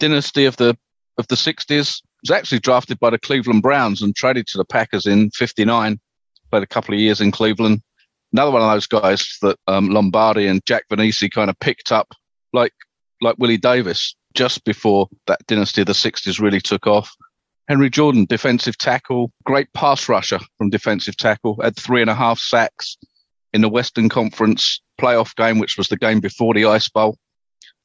dynasty 0.00 0.46
of 0.46 0.56
the 0.56 0.76
of 1.18 1.26
the 1.28 1.34
60s. 1.36 2.02
Was 2.22 2.30
actually 2.30 2.60
drafted 2.60 3.00
by 3.00 3.10
the 3.10 3.18
Cleveland 3.18 3.62
Browns 3.62 4.00
and 4.00 4.14
traded 4.14 4.46
to 4.48 4.58
the 4.58 4.64
Packers 4.64 5.06
in 5.06 5.30
59. 5.30 5.98
Played 6.52 6.62
a 6.62 6.66
couple 6.66 6.94
of 6.94 7.00
years 7.00 7.22
in 7.22 7.30
Cleveland. 7.30 7.80
Another 8.34 8.50
one 8.50 8.60
of 8.60 8.70
those 8.70 8.86
guys 8.86 9.38
that 9.40 9.58
um, 9.66 9.88
Lombardi 9.88 10.46
and 10.46 10.64
Jack 10.66 10.84
Vainisi 10.90 11.30
kind 11.30 11.48
of 11.48 11.58
picked 11.60 11.90
up 11.90 12.12
like 12.52 12.74
like 13.22 13.36
Willie 13.38 13.56
Davis 13.56 14.14
just 14.34 14.62
before 14.64 15.08
that 15.26 15.40
dynasty 15.46 15.80
of 15.80 15.86
the 15.86 15.94
60s 15.94 16.40
really 16.40 16.60
took 16.60 16.86
off. 16.86 17.10
Henry 17.68 17.88
Jordan, 17.88 18.26
defensive 18.26 18.76
tackle, 18.76 19.32
great 19.44 19.72
pass 19.72 20.10
rusher 20.10 20.40
from 20.58 20.68
defensive 20.68 21.16
tackle, 21.16 21.58
had 21.62 21.74
three 21.74 22.02
and 22.02 22.10
a 22.10 22.14
half 22.14 22.38
sacks 22.38 22.98
in 23.54 23.62
the 23.62 23.68
Western 23.70 24.10
Conference 24.10 24.82
playoff 25.00 25.34
game, 25.36 25.58
which 25.58 25.78
was 25.78 25.88
the 25.88 25.96
game 25.96 26.20
before 26.20 26.52
the 26.52 26.66
Ice 26.66 26.88
Bowl. 26.90 27.16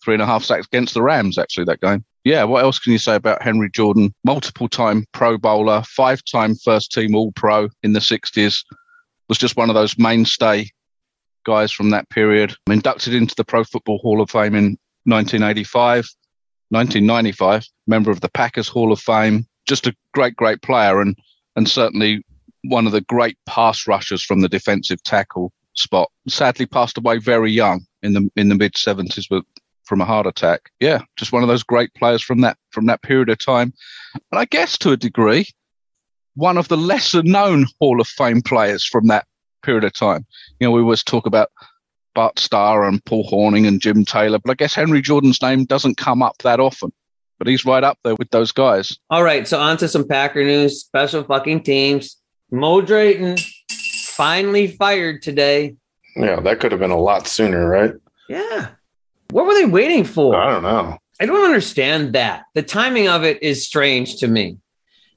Three 0.03 0.15
and 0.15 0.23
a 0.23 0.25
half 0.25 0.43
sacks 0.43 0.67
against 0.67 0.93
the 0.93 1.01
Rams, 1.01 1.37
actually, 1.37 1.65
that 1.65 1.79
game. 1.79 2.03
Yeah, 2.27 2.43
what 2.43 2.61
else 2.61 2.77
can 2.77 2.91
you 2.91 2.97
say 2.97 3.15
about 3.15 3.41
Henry 3.41 3.69
Jordan? 3.69 4.13
Multiple 4.25 4.67
time 4.67 5.05
Pro 5.13 5.37
Bowler, 5.37 5.81
five 5.83 6.21
time 6.25 6.55
first 6.55 6.91
team 6.91 7.15
All 7.15 7.31
Pro 7.31 7.69
in 7.83 7.93
the 7.93 8.01
60s, 8.01 8.65
was 9.29 9.37
just 9.37 9.55
one 9.55 9.69
of 9.69 9.75
those 9.75 9.97
mainstay 9.97 10.67
guys 11.45 11.71
from 11.71 11.91
that 11.91 12.09
period. 12.09 12.53
Inducted 12.69 13.13
into 13.13 13.33
the 13.35 13.45
Pro 13.45 13.63
Football 13.63 13.99
Hall 13.99 14.19
of 14.19 14.29
Fame 14.29 14.55
in 14.55 14.77
1985, 15.05 16.05
1995, 16.67 17.65
member 17.87 18.11
of 18.11 18.19
the 18.19 18.27
Packers 18.27 18.67
Hall 18.67 18.91
of 18.91 18.99
Fame. 18.99 19.47
Just 19.65 19.87
a 19.87 19.95
great, 20.13 20.35
great 20.35 20.61
player, 20.61 20.99
and 20.99 21.15
and 21.55 21.69
certainly 21.69 22.25
one 22.65 22.85
of 22.85 22.91
the 22.91 22.99
great 22.99 23.37
pass 23.45 23.87
rushers 23.87 24.21
from 24.21 24.41
the 24.41 24.49
defensive 24.49 25.01
tackle 25.03 25.53
spot. 25.75 26.11
Sadly, 26.27 26.65
passed 26.65 26.97
away 26.97 27.19
very 27.19 27.53
young 27.53 27.85
in 28.03 28.11
the 28.11 28.29
in 28.35 28.49
the 28.49 28.55
mid 28.55 28.73
70s, 28.73 29.27
but 29.29 29.45
from 29.87 30.01
a 30.01 30.05
heart 30.05 30.27
attack. 30.27 30.69
Yeah, 30.79 31.01
just 31.17 31.31
one 31.31 31.43
of 31.43 31.49
those 31.49 31.63
great 31.63 31.93
players 31.93 32.21
from 32.21 32.41
that 32.41 32.57
from 32.71 32.85
that 32.87 33.01
period 33.01 33.29
of 33.29 33.39
time, 33.39 33.73
and 34.31 34.39
I 34.39 34.45
guess 34.45 34.77
to 34.79 34.91
a 34.91 34.97
degree, 34.97 35.47
one 36.35 36.57
of 36.57 36.67
the 36.67 36.77
lesser 36.77 37.23
known 37.23 37.65
Hall 37.79 37.99
of 37.99 38.07
Fame 38.07 38.41
players 38.41 38.83
from 38.83 39.07
that 39.07 39.25
period 39.63 39.83
of 39.83 39.93
time. 39.93 40.25
You 40.59 40.67
know, 40.67 40.71
we 40.71 40.81
always 40.81 41.03
talk 41.03 41.25
about 41.25 41.49
Bart 42.13 42.39
Starr 42.39 42.87
and 42.87 43.03
Paul 43.05 43.29
Hornung 43.29 43.67
and 43.67 43.81
Jim 43.81 44.05
Taylor, 44.05 44.39
but 44.39 44.51
I 44.51 44.55
guess 44.55 44.75
Henry 44.75 45.01
Jordan's 45.01 45.41
name 45.41 45.65
doesn't 45.65 45.97
come 45.97 46.21
up 46.21 46.37
that 46.43 46.59
often. 46.59 46.91
But 47.39 47.47
he's 47.47 47.65
right 47.65 47.83
up 47.83 47.99
there 48.03 48.15
with 48.15 48.31
those 48.31 48.51
guys. 48.51 48.97
All 49.11 49.21
right, 49.21 49.47
so 49.47 49.59
on 49.59 49.77
to 49.77 49.87
some 49.87 50.07
Packer 50.07 50.43
news. 50.43 50.81
Special 50.81 51.23
fucking 51.23 51.61
teams. 51.61 52.17
Mo 52.49 52.81
Drayton 52.81 53.37
finally 54.15 54.67
fired 54.67 55.21
today. 55.21 55.75
Yeah, 56.15 56.39
that 56.39 56.59
could 56.59 56.71
have 56.71 56.81
been 56.81 56.89
a 56.89 56.99
lot 56.99 57.27
sooner, 57.27 57.69
right? 57.69 57.93
Yeah. 58.27 58.69
What 59.31 59.45
were 59.45 59.53
they 59.53 59.65
waiting 59.65 60.03
for? 60.03 60.35
I 60.35 60.51
don't 60.51 60.63
know. 60.63 60.97
I 61.19 61.25
don't 61.25 61.43
understand 61.43 62.13
that. 62.13 62.43
The 62.53 62.61
timing 62.63 63.07
of 63.07 63.23
it 63.23 63.41
is 63.41 63.65
strange 63.65 64.17
to 64.17 64.27
me 64.27 64.57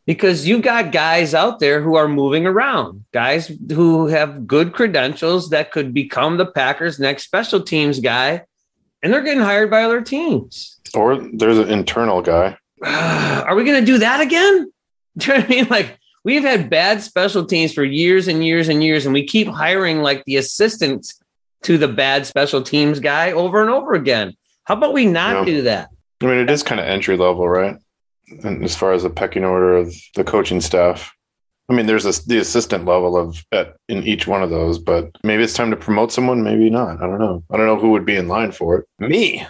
because 0.07 0.49
you've 0.49 0.63
got 0.63 0.93
guys 0.93 1.35
out 1.35 1.61
there 1.61 1.83
who 1.83 1.95
are 1.95 2.09
moving 2.09 2.47
around, 2.47 3.05
guys 3.13 3.53
who 3.71 4.07
have 4.07 4.47
good 4.47 4.73
credentials 4.73 5.51
that 5.51 5.71
could 5.73 5.93
become 5.93 6.37
the 6.37 6.47
Packers' 6.47 6.99
next 6.99 7.25
special 7.25 7.61
teams 7.61 8.01
guy, 8.01 8.43
and 9.03 9.13
they're 9.13 9.23
getting 9.23 9.43
hired 9.43 9.71
by 9.71 9.83
other 9.83 10.01
teams. 10.01 10.81
Or 10.95 11.17
there's 11.33 11.59
an 11.59 11.69
internal 11.69 12.23
guy. 12.23 12.57
Are 12.85 13.55
we 13.55 13.65
going 13.65 13.81
to 13.81 13.87
do 13.87 13.99
that 13.99 14.21
again? 14.21 14.73
Do 15.19 15.27
you 15.27 15.33
know 15.35 15.41
what 15.41 15.45
I 15.45 15.55
mean? 15.55 15.67
Like, 15.69 15.99
we've 16.25 16.43
had 16.43 16.71
bad 16.71 17.03
special 17.03 17.45
teams 17.45 17.73
for 17.73 17.85
years 17.85 18.27
and 18.27 18.45
years 18.45 18.69
and 18.69 18.83
years, 18.83 19.05
and 19.05 19.13
we 19.13 19.27
keep 19.27 19.49
hiring 19.49 20.03
like 20.03 20.25
the 20.25 20.37
assistant 20.37 21.13
to 21.63 21.79
the 21.79 21.89
bad 21.89 22.27
special 22.27 22.63
teams 22.63 23.01
guy 23.01 23.33
over 23.33 23.61
and 23.61 23.71
over 23.71 23.95
again. 23.95 24.35
How 24.65 24.75
about 24.75 24.93
we 24.93 25.07
not 25.07 25.39
Yeah. 25.41 25.45
do 25.45 25.63
that? 25.63 25.89
I 26.23 26.27
mean, 26.27 26.39
it 26.39 26.51
is 26.51 26.63
kind 26.63 26.81
of 26.81 26.87
entry 26.87 27.17
level, 27.17 27.49
right? 27.49 27.77
And 28.45 28.63
as 28.65 28.77
far 28.77 28.93
as 28.93 29.03
the 29.03 29.11
pecking 29.11 29.45
order 29.45 29.77
of 29.77 29.95
the 30.15 30.23
coaching 30.25 30.61
staff, 30.61 31.13
I 31.69 31.73
mean, 31.73 31.87
there's 31.87 32.05
a, 32.05 32.27
the 32.27 32.39
assistant 32.39 32.85
level 32.85 33.17
of 33.17 33.45
at 33.53 33.77
in 33.89 34.03
each 34.03 34.27
one 34.27 34.43
of 34.43 34.51
those, 34.51 34.79
but 34.79 35.11
maybe 35.25 35.43
it's 35.43 35.55
time 35.55 35.71
to 35.71 35.77
promote 35.77 36.13
someone, 36.13 36.43
maybe 36.43 36.69
not. 36.71 37.01
I 37.03 37.07
don't 37.07 37.19
know. 37.19 37.43
I 37.51 37.57
don't 37.57 37.67
know 37.67 37.79
who 37.79 37.91
would 37.93 38.05
be 38.05 38.17
in 38.17 38.29
line 38.29 38.53
for 38.53 38.77
it. 38.79 38.87
Me. 38.99 39.47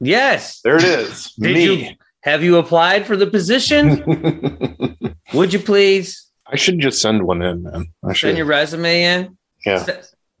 Yes. 0.00 0.60
There 0.62 0.76
it 0.76 0.84
is. 0.84 1.32
Did 1.40 1.54
Me. 1.54 1.98
Have 2.22 2.42
you 2.44 2.56
applied 2.58 3.06
for 3.06 3.16
the 3.16 3.26
position? 3.26 4.04
Would 5.34 5.52
you 5.52 5.58
please 5.58 6.28
I 6.46 6.56
should 6.56 6.78
just 6.78 7.00
send 7.00 7.22
one 7.24 7.40
in, 7.42 7.62
man. 7.62 7.86
I 8.04 8.12
should. 8.12 8.28
send 8.28 8.36
your 8.38 8.46
resume 8.46 9.02
in? 9.02 9.38
yeah. 9.64 9.84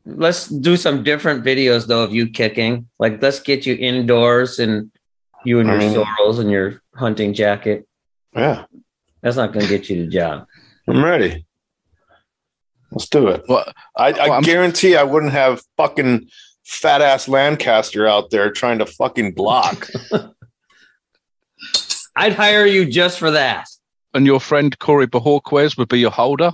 Let's 0.04 0.48
do 0.48 0.76
some 0.76 1.04
different 1.04 1.44
videos 1.44 1.86
though 1.86 2.02
of 2.02 2.12
you 2.12 2.28
kicking. 2.28 2.88
Like 2.98 3.22
let's 3.22 3.40
get 3.40 3.66
you 3.66 3.74
indoors 3.74 4.58
and 4.58 4.90
you 5.44 5.60
and 5.60 5.70
I 5.70 5.74
your 5.74 5.80
mean- 5.80 5.94
sorrels 5.94 6.38
and 6.38 6.50
your 6.50 6.82
hunting 6.94 7.34
jacket. 7.34 7.86
Yeah. 8.34 8.64
That's 9.22 9.36
not 9.36 9.52
going 9.52 9.66
to 9.66 9.70
get 9.78 9.88
you 9.88 10.04
the 10.04 10.10
job. 10.10 10.46
I'm 10.88 11.04
ready. 11.04 11.46
Let's 12.90 13.08
do 13.08 13.28
it. 13.28 13.44
Well, 13.48 13.64
I, 13.96 14.12
I 14.12 14.28
Well, 14.28 14.42
guarantee 14.42 14.96
I 14.96 15.04
wouldn't 15.04 15.32
have 15.32 15.62
fucking 15.76 16.28
fat 16.64 17.00
ass 17.02 17.28
Lancaster 17.28 18.06
out 18.08 18.30
there 18.30 18.50
trying 18.50 18.78
to 18.80 18.86
fucking 18.86 19.32
block. 19.34 19.88
I'd 22.16 22.34
hire 22.34 22.66
you 22.66 22.84
just 22.84 23.18
for 23.18 23.30
that. 23.30 23.66
and 24.14 24.26
your 24.26 24.40
friend 24.40 24.78
Corey 24.78 25.06
Bojorquez 25.06 25.78
would 25.78 25.88
be 25.88 26.00
your 26.00 26.10
holder. 26.10 26.52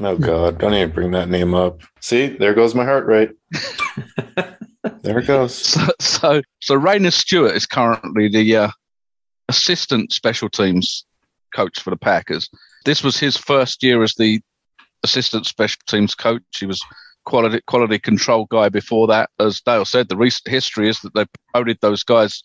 Oh 0.00 0.16
God, 0.16 0.58
don't 0.58 0.74
even 0.74 0.90
bring 0.90 1.10
that 1.12 1.28
name 1.28 1.54
up. 1.54 1.80
See, 2.00 2.28
there 2.28 2.54
goes 2.54 2.74
my 2.74 2.84
heart 2.84 3.06
rate. 3.06 3.32
there 5.02 5.18
it 5.18 5.26
goes. 5.26 5.54
So, 5.54 5.86
so, 5.98 6.42
so 6.60 6.78
Rayna 6.78 7.12
Stewart 7.12 7.54
is 7.54 7.66
currently 7.66 8.28
the 8.28 8.56
uh, 8.56 8.70
assistant 9.48 10.12
special 10.12 10.48
teams 10.48 11.04
coach 11.54 11.80
for 11.80 11.90
the 11.90 11.96
Packers. 11.96 12.48
This 12.84 13.02
was 13.02 13.18
his 13.18 13.36
first 13.36 13.82
year 13.82 14.02
as 14.02 14.14
the 14.14 14.40
assistant 15.02 15.46
special 15.46 15.80
teams 15.86 16.14
coach. 16.14 16.42
He 16.58 16.66
was 16.66 16.80
quality 17.24 17.60
quality 17.66 17.98
control 17.98 18.46
guy 18.50 18.68
before 18.68 19.06
that. 19.08 19.30
As 19.38 19.60
Dale 19.60 19.84
said, 19.84 20.08
the 20.08 20.16
recent 20.16 20.48
history 20.48 20.88
is 20.88 21.00
that 21.00 21.14
they 21.14 21.24
promoted 21.52 21.78
those 21.80 22.02
guys 22.02 22.42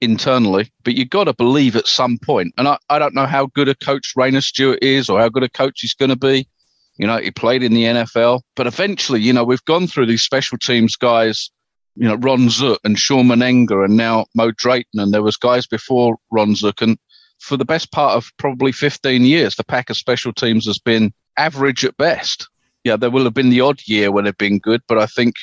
internally. 0.00 0.70
But 0.84 0.94
you've 0.94 1.10
got 1.10 1.24
to 1.24 1.34
believe 1.34 1.76
at 1.76 1.86
some 1.86 2.18
point, 2.18 2.54
and 2.58 2.68
I, 2.68 2.78
I 2.88 2.98
don't 2.98 3.14
know 3.14 3.26
how 3.26 3.46
good 3.46 3.68
a 3.68 3.74
coach 3.74 4.14
Rayna 4.16 4.42
Stewart 4.42 4.82
is 4.82 5.08
or 5.08 5.20
how 5.20 5.28
good 5.28 5.42
a 5.42 5.48
coach 5.48 5.80
he's 5.80 5.94
going 5.94 6.10
to 6.10 6.16
be. 6.16 6.48
You 6.96 7.06
know, 7.06 7.18
he 7.18 7.30
played 7.30 7.62
in 7.62 7.74
the 7.74 7.84
NFL, 7.84 8.42
but 8.54 8.66
eventually, 8.66 9.20
you 9.20 9.32
know, 9.32 9.44
we've 9.44 9.64
gone 9.64 9.86
through 9.86 10.06
these 10.06 10.22
special 10.22 10.58
teams 10.58 10.96
guys 10.96 11.50
you 11.96 12.08
know, 12.08 12.16
Ron 12.16 12.48
Zook 12.48 12.80
and 12.84 12.98
Shawn 12.98 13.26
Mennenga 13.26 13.84
and 13.84 13.96
now 13.96 14.26
Mo 14.34 14.50
Drayton. 14.50 15.00
And 15.00 15.12
there 15.12 15.22
was 15.22 15.36
guys 15.36 15.66
before 15.66 16.16
Ron 16.30 16.54
Zook. 16.54 16.82
And 16.82 16.98
for 17.38 17.56
the 17.56 17.64
best 17.64 17.92
part 17.92 18.16
of 18.16 18.30
probably 18.38 18.72
15 18.72 19.22
years, 19.24 19.54
the 19.54 19.64
Packers 19.64 19.98
special 19.98 20.32
teams 20.32 20.66
has 20.66 20.78
been 20.78 21.12
average 21.36 21.84
at 21.84 21.96
best. 21.96 22.48
Yeah, 22.82 22.96
there 22.96 23.10
will 23.10 23.24
have 23.24 23.34
been 23.34 23.50
the 23.50 23.60
odd 23.60 23.80
year 23.86 24.10
when 24.10 24.24
they've 24.24 24.36
been 24.36 24.58
good, 24.58 24.82
but 24.88 24.98
I 24.98 25.06
think 25.06 25.34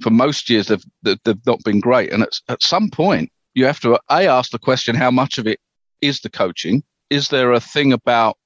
for 0.00 0.10
most 0.10 0.48
years 0.48 0.68
they've, 0.68 0.84
they've 1.02 1.46
not 1.46 1.62
been 1.64 1.80
great. 1.80 2.12
And 2.12 2.22
at, 2.22 2.32
at 2.48 2.62
some 2.62 2.88
point, 2.90 3.30
you 3.54 3.66
have 3.66 3.80
to, 3.80 3.98
A, 4.10 4.26
ask 4.26 4.52
the 4.52 4.58
question, 4.58 4.94
how 4.94 5.10
much 5.10 5.38
of 5.38 5.46
it 5.46 5.60
is 6.00 6.20
the 6.20 6.30
coaching? 6.30 6.82
Is 7.10 7.28
there 7.28 7.52
a 7.52 7.60
thing 7.60 7.92
about 7.92 8.38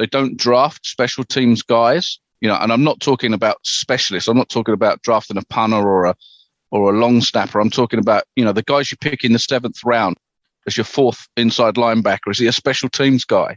they 0.00 0.06
don't 0.06 0.36
draft 0.36 0.86
special 0.86 1.24
teams 1.24 1.62
guys? 1.62 2.18
You 2.40 2.48
know, 2.48 2.56
and 2.56 2.72
I'm 2.72 2.82
not 2.82 3.00
talking 3.00 3.34
about 3.34 3.58
specialists. 3.64 4.28
I'm 4.28 4.36
not 4.36 4.48
talking 4.48 4.74
about 4.74 5.02
drafting 5.02 5.36
a 5.36 5.42
punter 5.42 5.76
or 5.76 6.06
a 6.06 6.14
or 6.70 6.94
a 6.94 6.98
long 6.98 7.20
snapper. 7.20 7.60
I'm 7.60 7.70
talking 7.70 7.98
about, 7.98 8.24
you 8.36 8.44
know, 8.44 8.52
the 8.52 8.62
guys 8.62 8.90
you 8.90 8.96
pick 8.96 9.24
in 9.24 9.32
the 9.32 9.38
seventh 9.38 9.84
round 9.84 10.16
as 10.66 10.76
your 10.76 10.84
fourth 10.84 11.28
inside 11.36 11.74
linebacker. 11.74 12.30
Is 12.30 12.38
he 12.38 12.46
a 12.46 12.52
special 12.52 12.88
teams 12.88 13.24
guy? 13.24 13.56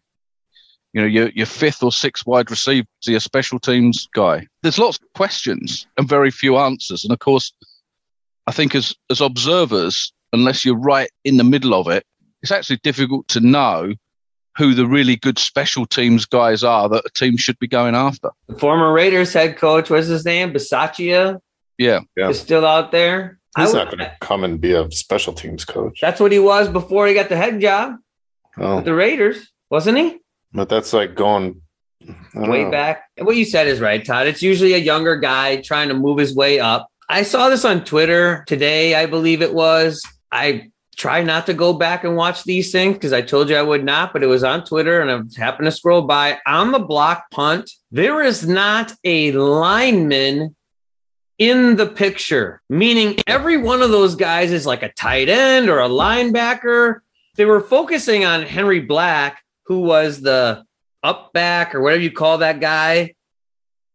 You 0.93 1.01
know, 1.01 1.07
your, 1.07 1.29
your 1.29 1.45
fifth 1.45 1.81
or 1.81 1.91
sixth 1.91 2.25
wide 2.27 2.51
receiver, 2.51 2.87
is 3.01 3.07
he 3.07 3.15
a 3.15 3.19
special 3.19 3.59
teams 3.59 4.07
guy? 4.13 4.47
There's 4.61 4.79
lots 4.79 4.97
of 4.97 5.13
questions 5.13 5.87
and 5.97 6.09
very 6.09 6.31
few 6.31 6.57
answers. 6.57 7.03
And 7.03 7.13
of 7.13 7.19
course, 7.19 7.53
I 8.47 8.51
think 8.51 8.75
as, 8.75 8.95
as 9.09 9.21
observers, 9.21 10.11
unless 10.33 10.65
you're 10.65 10.77
right 10.77 11.09
in 11.23 11.37
the 11.37 11.43
middle 11.43 11.73
of 11.73 11.87
it, 11.87 12.03
it's 12.41 12.51
actually 12.51 12.77
difficult 12.83 13.27
to 13.29 13.39
know 13.39 13.93
who 14.57 14.73
the 14.73 14.85
really 14.87 15.15
good 15.15 15.39
special 15.39 15.85
teams 15.85 16.25
guys 16.25 16.63
are 16.63 16.87
that 16.89 17.05
a 17.05 17.09
team 17.11 17.37
should 17.37 17.57
be 17.59 17.67
going 17.67 17.95
after. 17.95 18.29
The 18.47 18.57
former 18.59 18.91
Raiders 18.93 19.33
head 19.33 19.57
coach, 19.57 19.89
what's 19.89 20.07
his 20.07 20.25
name? 20.25 20.53
Bisaccia 20.53 21.39
Yeah. 21.77 22.01
Yeah. 22.15 22.29
is 22.29 22.39
still 22.39 22.65
out 22.65 22.91
there. 22.91 23.39
He's 23.57 23.67
would- 23.69 23.75
not 23.75 23.85
going 23.87 23.99
to 23.99 24.15
come 24.19 24.43
and 24.43 24.59
be 24.61 24.73
a 24.73 24.89
special 24.91 25.33
teams 25.33 25.65
coach. 25.65 25.99
That's 26.01 26.19
what 26.19 26.31
he 26.31 26.39
was 26.39 26.69
before 26.69 27.07
he 27.07 27.13
got 27.13 27.29
the 27.29 27.35
head 27.37 27.59
job 27.61 27.95
Oh, 28.57 28.77
with 28.77 28.85
the 28.85 28.93
Raiders, 28.93 29.51
wasn't 29.69 29.97
he? 29.97 30.17
but 30.53 30.69
that's 30.69 30.93
like 30.93 31.15
going 31.15 31.61
way 32.35 32.63
know. 32.65 32.71
back. 32.71 33.05
What 33.17 33.35
you 33.35 33.45
said 33.45 33.67
is 33.67 33.79
right, 33.79 34.03
Todd. 34.05 34.27
It's 34.27 34.41
usually 34.43 34.73
a 34.73 34.77
younger 34.77 35.15
guy 35.17 35.57
trying 35.61 35.87
to 35.87 35.93
move 35.95 36.17
his 36.19 36.35
way 36.35 36.59
up. 36.59 36.87
I 37.09 37.23
saw 37.23 37.49
this 37.49 37.65
on 37.65 37.83
Twitter 37.85 38.43
today, 38.47 38.93
I 38.95 39.05
believe 39.07 39.41
it 39.41 39.53
was. 39.53 40.01
I 40.31 40.71
try 40.95 41.23
not 41.23 41.45
to 41.47 41.53
go 41.53 41.73
back 41.73 42.03
and 42.03 42.15
watch 42.15 42.43
these 42.43 42.71
things 42.71 42.93
because 42.93 43.13
I 43.13 43.21
told 43.21 43.49
you 43.49 43.55
I 43.55 43.61
would 43.61 43.83
not, 43.83 44.13
but 44.13 44.23
it 44.23 44.27
was 44.27 44.43
on 44.43 44.63
Twitter 44.63 45.01
and 45.01 45.11
I 45.11 45.41
happened 45.41 45.65
to 45.65 45.71
scroll 45.71 46.03
by. 46.03 46.39
On 46.45 46.71
the 46.71 46.79
block 46.79 47.29
punt, 47.31 47.69
there 47.91 48.21
is 48.21 48.47
not 48.47 48.93
a 49.03 49.31
lineman 49.31 50.55
in 51.39 51.75
the 51.75 51.87
picture, 51.87 52.61
meaning 52.69 53.17
every 53.27 53.57
one 53.57 53.81
of 53.81 53.89
those 53.89 54.15
guys 54.15 54.51
is 54.51 54.65
like 54.65 54.83
a 54.83 54.93
tight 54.93 55.29
end 55.29 55.69
or 55.69 55.79
a 55.79 55.89
linebacker. 55.89 56.99
They 57.35 57.45
were 57.45 57.61
focusing 57.61 58.23
on 58.23 58.43
Henry 58.43 58.79
Black, 58.79 59.41
who 59.65 59.79
was 59.81 60.21
the 60.21 60.63
up 61.01 61.33
back 61.33 61.73
or 61.73 61.81
whatever 61.81 62.01
you 62.01 62.11
call 62.11 62.37
that 62.39 62.59
guy. 62.59 63.15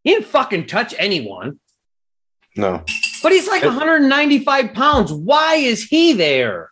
He 0.03 0.11
didn't 0.11 0.27
fucking 0.27 0.67
touch 0.67 0.95
anyone, 0.99 1.61
No, 2.57 2.83
but 3.23 3.33
he's 3.33 3.47
like 3.49 3.63
195 3.63 4.73
pounds. 4.75 5.13
Why 5.13 5.55
is 5.57 5.85
he 5.85 6.13
there? 6.13 6.71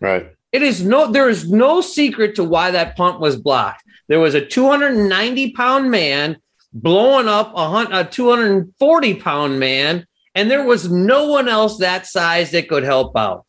Right. 0.00 0.32
It 0.52 0.62
is 0.62 0.82
no, 0.82 1.10
there 1.10 1.28
is 1.28 1.50
no 1.50 1.80
secret 1.80 2.36
to 2.36 2.44
why 2.44 2.70
that 2.70 2.96
punt 2.96 3.20
was 3.20 3.36
blocked. 3.36 3.82
There 4.08 4.20
was 4.20 4.34
a 4.34 4.44
290 4.44 5.52
pound 5.52 5.90
man 5.90 6.38
blowing 6.72 7.28
up 7.28 7.52
a, 7.56 8.04
240 8.04 9.14
pound 9.14 9.58
man, 9.58 10.06
and 10.34 10.50
there 10.50 10.64
was 10.64 10.90
no 10.90 11.26
one 11.28 11.48
else 11.48 11.78
that 11.78 12.06
size 12.06 12.50
that 12.52 12.68
could 12.68 12.84
help 12.84 13.16
out. 13.16 13.46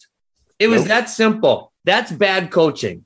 It 0.60 0.68
was 0.68 0.82
Nope. 0.82 0.88
that 0.90 1.10
simple. 1.10 1.72
That's 1.86 2.12
bad 2.12 2.52
coaching. 2.52 3.06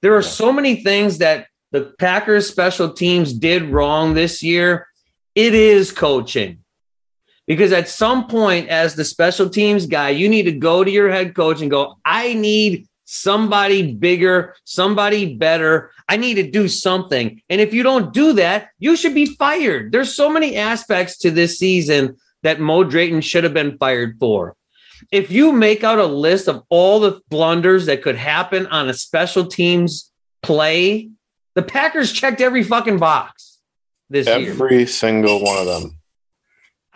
There 0.00 0.16
are 0.16 0.22
so 0.22 0.52
many 0.52 0.82
things 0.82 1.18
that 1.18 1.48
the 1.72 1.92
Packers 1.98 2.48
special 2.48 2.92
teams 2.92 3.32
did 3.32 3.64
wrong 3.64 4.14
this 4.14 4.42
year. 4.42 4.86
It 5.34 5.54
is 5.54 5.92
coaching. 5.92 6.60
Because 7.48 7.72
at 7.72 7.88
some 7.88 8.28
point, 8.28 8.68
as 8.68 8.94
the 8.94 9.04
special 9.04 9.48
teams 9.48 9.86
guy, 9.86 10.10
you 10.10 10.28
need 10.28 10.44
to 10.44 10.52
go 10.52 10.84
to 10.84 10.90
your 10.90 11.10
head 11.10 11.34
coach 11.34 11.62
and 11.62 11.70
go, 11.70 11.96
I 12.04 12.34
need 12.34 12.86
somebody 13.06 13.94
bigger, 13.94 14.54
somebody 14.64 15.34
better. 15.34 15.90
I 16.10 16.18
need 16.18 16.34
to 16.34 16.50
do 16.50 16.68
something. 16.68 17.40
And 17.48 17.58
if 17.58 17.72
you 17.72 17.82
don't 17.82 18.12
do 18.12 18.34
that, 18.34 18.68
you 18.78 18.96
should 18.96 19.14
be 19.14 19.24
fired. 19.24 19.92
There's 19.92 20.14
so 20.14 20.28
many 20.28 20.56
aspects 20.56 21.16
to 21.20 21.30
this 21.30 21.58
season 21.58 22.18
that 22.42 22.60
Mo 22.60 22.84
Drayton 22.84 23.22
should 23.22 23.44
have 23.44 23.54
been 23.54 23.78
fired 23.78 24.18
for. 24.20 24.54
If 25.10 25.30
you 25.30 25.50
make 25.50 25.82
out 25.82 25.98
a 25.98 26.06
list 26.06 26.48
of 26.48 26.64
all 26.68 27.00
the 27.00 27.22
blunders 27.30 27.86
that 27.86 28.02
could 28.02 28.16
happen 28.16 28.66
on 28.66 28.90
a 28.90 28.94
special 28.94 29.46
teams 29.46 30.12
play, 30.42 31.08
the 31.54 31.62
Packers 31.62 32.12
checked 32.12 32.42
every 32.42 32.62
fucking 32.62 32.98
box 32.98 33.58
this 34.10 34.26
year. 34.26 34.50
Every 34.50 34.84
single 34.84 35.42
one 35.42 35.56
of 35.56 35.66
them. 35.66 35.97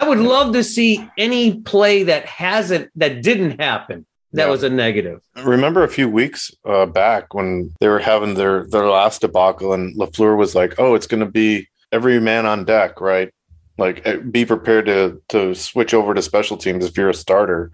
I 0.03 0.09
would 0.09 0.19
love 0.19 0.53
to 0.55 0.65
see 0.65 1.09
any 1.17 1.61
play 1.61 2.03
that 2.03 2.27
hasn't 2.27 2.91
that 2.97 3.23
didn't 3.23 3.61
happen. 3.61 4.05
That 4.33 4.47
Yeah. 4.47 4.51
was 4.51 4.63
a 4.65 4.71
negative. 4.71 5.21
Remember 5.45 5.85
a 5.85 5.89
few 5.89 6.09
weeks 6.09 6.51
uh, 6.67 6.87
back 6.87 7.35
when 7.35 7.71
they 7.81 7.89
were 7.89 8.01
having 8.01 8.35
their 8.35 8.67
their 8.67 8.87
last 8.87 9.21
debacle, 9.21 9.73
and 9.73 9.95
LaFleur 9.97 10.37
was 10.37 10.55
like, 10.55 10.75
"Oh, 10.79 10.95
it's 10.97 11.07
going 11.07 11.21
to 11.21 11.31
be 11.31 11.69
every 11.93 12.19
man 12.21 12.47
on 12.47 12.65
deck, 12.65 13.01
right? 13.01 13.31
Like, 13.79 14.03
eh, 14.05 14.17
be 14.17 14.45
prepared 14.45 14.87
to 14.87 15.21
to 15.29 15.55
switch 15.55 15.95
over 15.95 16.15
to 16.15 16.23
special 16.23 16.57
teams 16.57 16.85
if 16.85 16.97
you're 16.97 17.11
a 17.11 17.15
starter." 17.15 17.71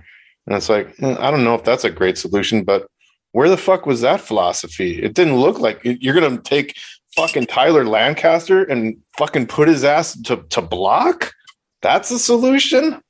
And 0.47 0.55
it's 0.57 0.69
like, 0.69 0.95
eh, 1.01 1.17
I 1.19 1.31
don't 1.31 1.45
know 1.45 1.55
if 1.55 1.65
that's 1.65 1.85
a 1.85 1.91
great 1.91 2.19
solution, 2.19 2.63
but 2.65 2.89
where 3.33 3.49
the 3.49 3.57
fuck 3.57 3.87
was 3.87 4.01
that 4.03 4.21
philosophy? 4.21 5.03
It 5.03 5.15
didn't 5.15 5.37
look 5.37 5.59
like 5.61 5.81
you're 5.83 6.19
going 6.21 6.37
to 6.37 6.43
take 6.43 6.77
fucking 7.17 7.47
Tyler 7.47 7.85
Lancaster 7.87 8.65
and 8.65 8.97
fucking 9.17 9.47
put 9.47 9.69
his 9.69 9.83
ass 9.85 10.21
to 10.23 10.37
to 10.51 10.61
block. 10.61 11.33
That's 11.83 12.11
a 12.11 12.19
solution. 12.19 13.01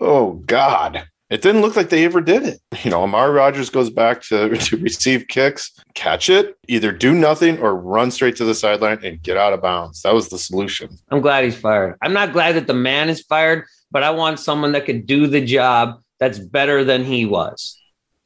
Oh 0.00 0.32
God. 0.46 1.06
It 1.30 1.42
didn't 1.42 1.62
look 1.62 1.74
like 1.74 1.88
they 1.88 2.04
ever 2.04 2.20
did 2.20 2.42
it. 2.44 2.60
You 2.84 2.90
know, 2.90 3.02
Amari 3.02 3.32
Rodgers 3.32 3.70
goes 3.70 3.88
back 3.88 4.20
to, 4.22 4.54
to 4.56 4.76
receive 4.76 5.26
kicks, 5.28 5.72
catch 5.94 6.28
it, 6.28 6.56
either 6.68 6.92
do 6.92 7.14
nothing 7.14 7.58
or 7.58 7.74
run 7.74 8.10
straight 8.10 8.36
to 8.36 8.44
the 8.44 8.54
sideline 8.54 8.98
and 9.02 9.22
get 9.22 9.38
out 9.38 9.54
of 9.54 9.62
bounds. 9.62 10.02
That 10.02 10.12
was 10.12 10.28
the 10.28 10.38
solution. 10.38 10.98
I'm 11.10 11.22
glad 11.22 11.44
he's 11.44 11.56
fired. 11.56 11.96
I'm 12.02 12.12
not 12.12 12.32
glad 12.32 12.56
that 12.56 12.66
the 12.66 12.74
man 12.74 13.08
is 13.08 13.22
fired, 13.22 13.64
but 13.90 14.02
I 14.02 14.10
want 14.10 14.38
someone 14.38 14.72
that 14.72 14.84
could 14.84 15.06
do 15.06 15.26
the 15.26 15.44
job 15.44 16.00
that's 16.18 16.38
better 16.38 16.84
than 16.84 17.04
he 17.04 17.24
was. 17.24 17.80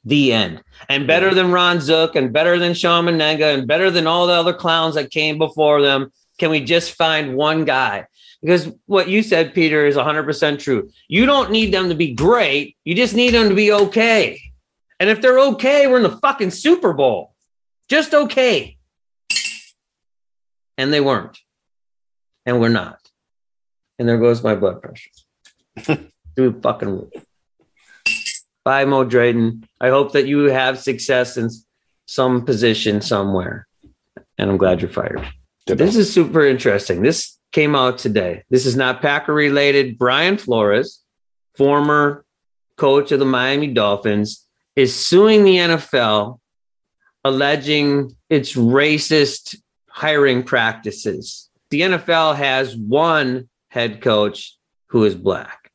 The 0.04 0.32
end. 0.32 0.62
And 0.88 1.06
better 1.06 1.32
than 1.34 1.52
Ron 1.52 1.80
Zook 1.80 2.16
and 2.16 2.32
better 2.32 2.58
than 2.58 2.74
Shawn 2.74 3.04
Mennenga 3.04 3.54
and 3.54 3.68
better 3.68 3.90
than 3.90 4.06
all 4.06 4.26
the 4.26 4.32
other 4.32 4.54
clowns 4.54 4.94
that 4.96 5.10
came 5.10 5.38
before 5.38 5.82
them. 5.82 6.10
Can 6.38 6.50
we 6.50 6.64
just 6.64 6.92
find 6.92 7.36
one 7.36 7.64
guy? 7.64 8.06
Because 8.42 8.70
what 8.86 9.08
you 9.08 9.22
said, 9.22 9.54
Peter, 9.54 9.86
is 9.86 9.96
100% 9.96 10.58
true. 10.58 10.90
You 11.08 11.26
don't 11.26 11.50
need 11.50 11.72
them 11.72 11.88
to 11.88 11.94
be 11.94 12.14
great. 12.14 12.76
You 12.84 12.94
just 12.94 13.14
need 13.14 13.34
them 13.34 13.48
to 13.48 13.54
be 13.54 13.72
okay. 13.72 14.40
And 15.00 15.10
if 15.10 15.20
they're 15.20 15.38
okay, 15.38 15.86
we're 15.86 15.98
in 15.98 16.02
the 16.04 16.18
fucking 16.18 16.50
Super 16.50 16.92
Bowl. 16.92 17.34
Just 17.88 18.14
okay. 18.14 18.76
And 20.76 20.92
they 20.92 21.00
weren't. 21.00 21.38
And 22.46 22.60
we're 22.60 22.68
not. 22.68 22.98
And 23.98 24.08
there 24.08 24.18
goes 24.18 24.42
my 24.42 24.54
blood 24.54 24.80
pressure. 24.82 25.10
Dude, 26.36 26.62
fucking. 26.62 27.10
Bye, 28.64 28.84
Mo 28.84 29.04
Drayton. 29.04 29.66
I 29.80 29.88
hope 29.88 30.12
that 30.12 30.26
you 30.26 30.44
have 30.44 30.78
success 30.78 31.36
in 31.36 31.50
some 32.06 32.44
position 32.44 33.00
somewhere. 33.00 33.66
And 34.36 34.50
I'm 34.50 34.56
glad 34.56 34.80
you're 34.80 34.90
fired. 34.90 35.26
This 35.66 35.96
is 35.96 36.12
super 36.12 36.46
interesting. 36.46 37.02
This 37.02 37.37
came 37.52 37.74
out 37.74 37.98
today. 37.98 38.44
This 38.50 38.66
is 38.66 38.76
not 38.76 39.00
Packer 39.02 39.32
related. 39.34 39.98
Brian 39.98 40.36
Flores, 40.38 41.02
former 41.56 42.24
coach 42.76 43.12
of 43.12 43.18
the 43.18 43.24
Miami 43.24 43.68
Dolphins, 43.68 44.46
is 44.76 44.94
suing 44.94 45.44
the 45.44 45.56
NFL, 45.56 46.38
alleging 47.24 48.14
its 48.30 48.54
racist 48.54 49.56
hiring 49.88 50.42
practices. 50.42 51.48
The 51.70 51.82
NFL 51.82 52.36
has 52.36 52.76
one 52.76 53.48
head 53.68 54.00
coach 54.00 54.56
who 54.86 55.04
is 55.04 55.14
black, 55.14 55.70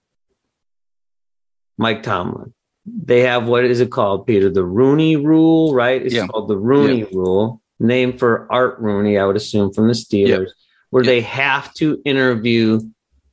Mike 1.78 2.04
Tomlin. 2.04 2.54
They 2.86 3.22
have 3.22 3.48
what 3.48 3.66
is 3.66 3.80
it 3.80 3.92
called, 3.92 4.26
Peter? 4.28 4.50
The 4.50 4.64
Rooney 4.64 5.16
Rule, 5.16 5.74
right? 5.74 6.02
It's 6.02 6.14
Yeah. 6.14 6.28
called 6.28 6.50
the 6.50 6.58
Rooney 6.58 7.04
Rule, 7.06 7.62
named 7.80 8.20
for 8.20 8.48
Art 8.52 8.80
Rooney, 8.80 9.18
I 9.18 9.26
would 9.26 9.36
assume, 9.36 9.72
from 9.72 9.88
the 9.88 9.94
Steelers, 9.94 10.50
where 10.94 11.04
they 11.04 11.22
have 11.22 11.74
to 11.74 12.00
interview 12.06 12.80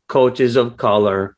coaches 0.08 0.56
of 0.56 0.78
color 0.78 1.36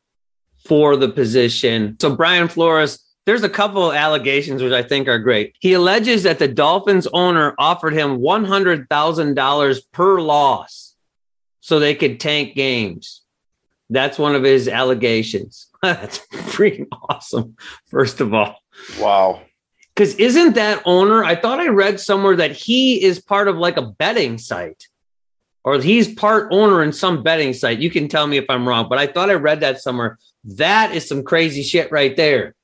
for 0.65 0.95
the 0.95 1.09
position. 1.09 1.97
So 1.99 2.15
Brian 2.15 2.47
Flores, 2.47 3.03
there's 3.25 3.43
a 3.43 3.49
couple 3.49 3.89
of 3.89 3.93
allegations 3.93 4.63
which 4.63 4.71
I 4.71 4.83
think 4.83 5.09
are 5.09 5.19
great. 5.19 5.53
He 5.59 5.73
alleges 5.73 6.23
that 6.23 6.39
the 6.39 6.47
Dolphins 6.47 7.07
owner 7.07 7.53
offered 7.59 7.91
him 7.91 8.19
$100,000 8.19 9.81
per 9.91 10.21
loss 10.21 10.95
so 11.59 11.77
they 11.77 11.93
could 11.93 12.21
tank 12.21 12.55
games. 12.55 13.23
That's 13.89 14.17
one 14.17 14.33
of 14.33 14.43
his 14.43 14.69
allegations. 14.69 15.67
That's 15.83 16.19
freaking 16.31 16.87
awesome, 17.09 17.57
first 17.89 18.21
of 18.21 18.33
all. 18.33 18.63
Wow. 18.97 19.41
Because 19.93 20.15
isn't 20.15 20.55
that 20.55 20.83
owner? 20.85 21.25
I 21.25 21.35
thought 21.35 21.59
I 21.59 21.67
read 21.67 21.99
somewhere 21.99 22.37
that 22.37 22.53
he 22.53 23.03
is 23.03 23.21
part 23.21 23.49
of 23.49 23.57
like 23.57 23.75
a 23.75 23.81
betting 23.81 24.37
site 24.37 24.87
or 25.63 25.79
he's 25.79 26.13
part 26.13 26.49
owner 26.51 26.83
in 26.83 26.91
some 26.91 27.23
betting 27.23 27.53
site. 27.53 27.79
You 27.79 27.89
can 27.89 28.07
tell 28.07 28.27
me 28.27 28.37
if 28.37 28.45
I'm 28.49 28.67
wrong, 28.67 28.87
but 28.89 28.99
I 28.99 29.07
thought 29.07 29.29
I 29.29 29.35
read 29.35 29.61
that 29.61 29.81
somewhere. 29.81 30.17
That 30.43 30.93
is 30.93 31.07
some 31.07 31.23
crazy 31.23 31.63
shit 31.63 31.91
right 31.91 32.15
there. 32.15 32.55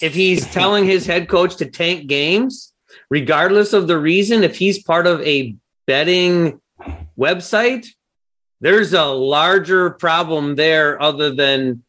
If 0.00 0.14
he's 0.14 0.46
telling 0.52 0.84
his 0.84 1.06
head 1.06 1.28
coach 1.28 1.56
to 1.56 1.66
tank 1.66 2.06
games, 2.06 2.72
regardless 3.10 3.72
of 3.72 3.86
the 3.86 3.98
reason, 3.98 4.42
if 4.42 4.56
he's 4.56 4.82
part 4.82 5.06
of 5.06 5.20
a 5.22 5.54
betting 5.86 6.60
website, 7.18 7.86
there's 8.60 8.94
a 8.94 9.04
larger 9.04 9.90
problem 9.90 10.54
there 10.56 11.00
other 11.02 11.34
than 11.34 11.84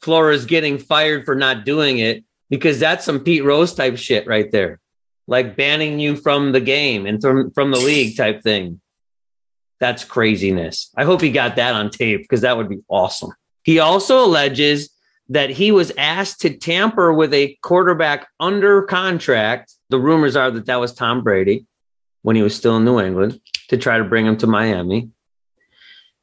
Flores 0.00 0.46
getting 0.46 0.78
fired 0.78 1.26
for 1.26 1.34
not 1.34 1.64
doing 1.64 1.98
it 1.98 2.24
because 2.48 2.78
that's 2.78 3.04
some 3.04 3.20
Pete 3.20 3.44
Rose 3.44 3.74
type 3.74 3.98
shit 3.98 4.26
right 4.26 4.50
there. 4.50 4.80
Like 5.26 5.56
banning 5.56 5.98
you 5.98 6.16
from 6.16 6.52
the 6.52 6.60
game 6.60 7.04
and 7.04 7.20
from, 7.20 7.50
from 7.50 7.70
the 7.70 7.78
league 7.78 8.16
type 8.16 8.42
thing. 8.42 8.80
That's 9.80 10.04
craziness. 10.04 10.90
I 10.96 11.04
hope 11.04 11.20
he 11.20 11.30
got 11.30 11.56
that 11.56 11.74
on 11.74 11.90
tape 11.90 12.22
because 12.22 12.40
that 12.40 12.56
would 12.56 12.68
be 12.68 12.78
awesome. 12.88 13.30
He 13.62 13.78
also 13.78 14.24
alleges 14.24 14.90
that 15.28 15.50
he 15.50 15.72
was 15.72 15.92
asked 15.98 16.40
to 16.42 16.56
tamper 16.56 17.12
with 17.12 17.34
a 17.34 17.58
quarterback 17.62 18.28
under 18.40 18.82
contract. 18.82 19.74
The 19.90 19.98
rumors 19.98 20.36
are 20.36 20.50
that 20.50 20.66
that 20.66 20.80
was 20.80 20.94
Tom 20.94 21.22
Brady. 21.22 21.66
when 22.22 22.36
he 22.36 22.42
was 22.42 22.56
still 22.56 22.76
in 22.76 22.84
New 22.84 23.00
England 23.00 23.40
to 23.68 23.76
try 23.76 23.98
to 23.98 24.04
bring 24.04 24.26
him 24.26 24.36
to 24.38 24.46
Miami. 24.46 25.10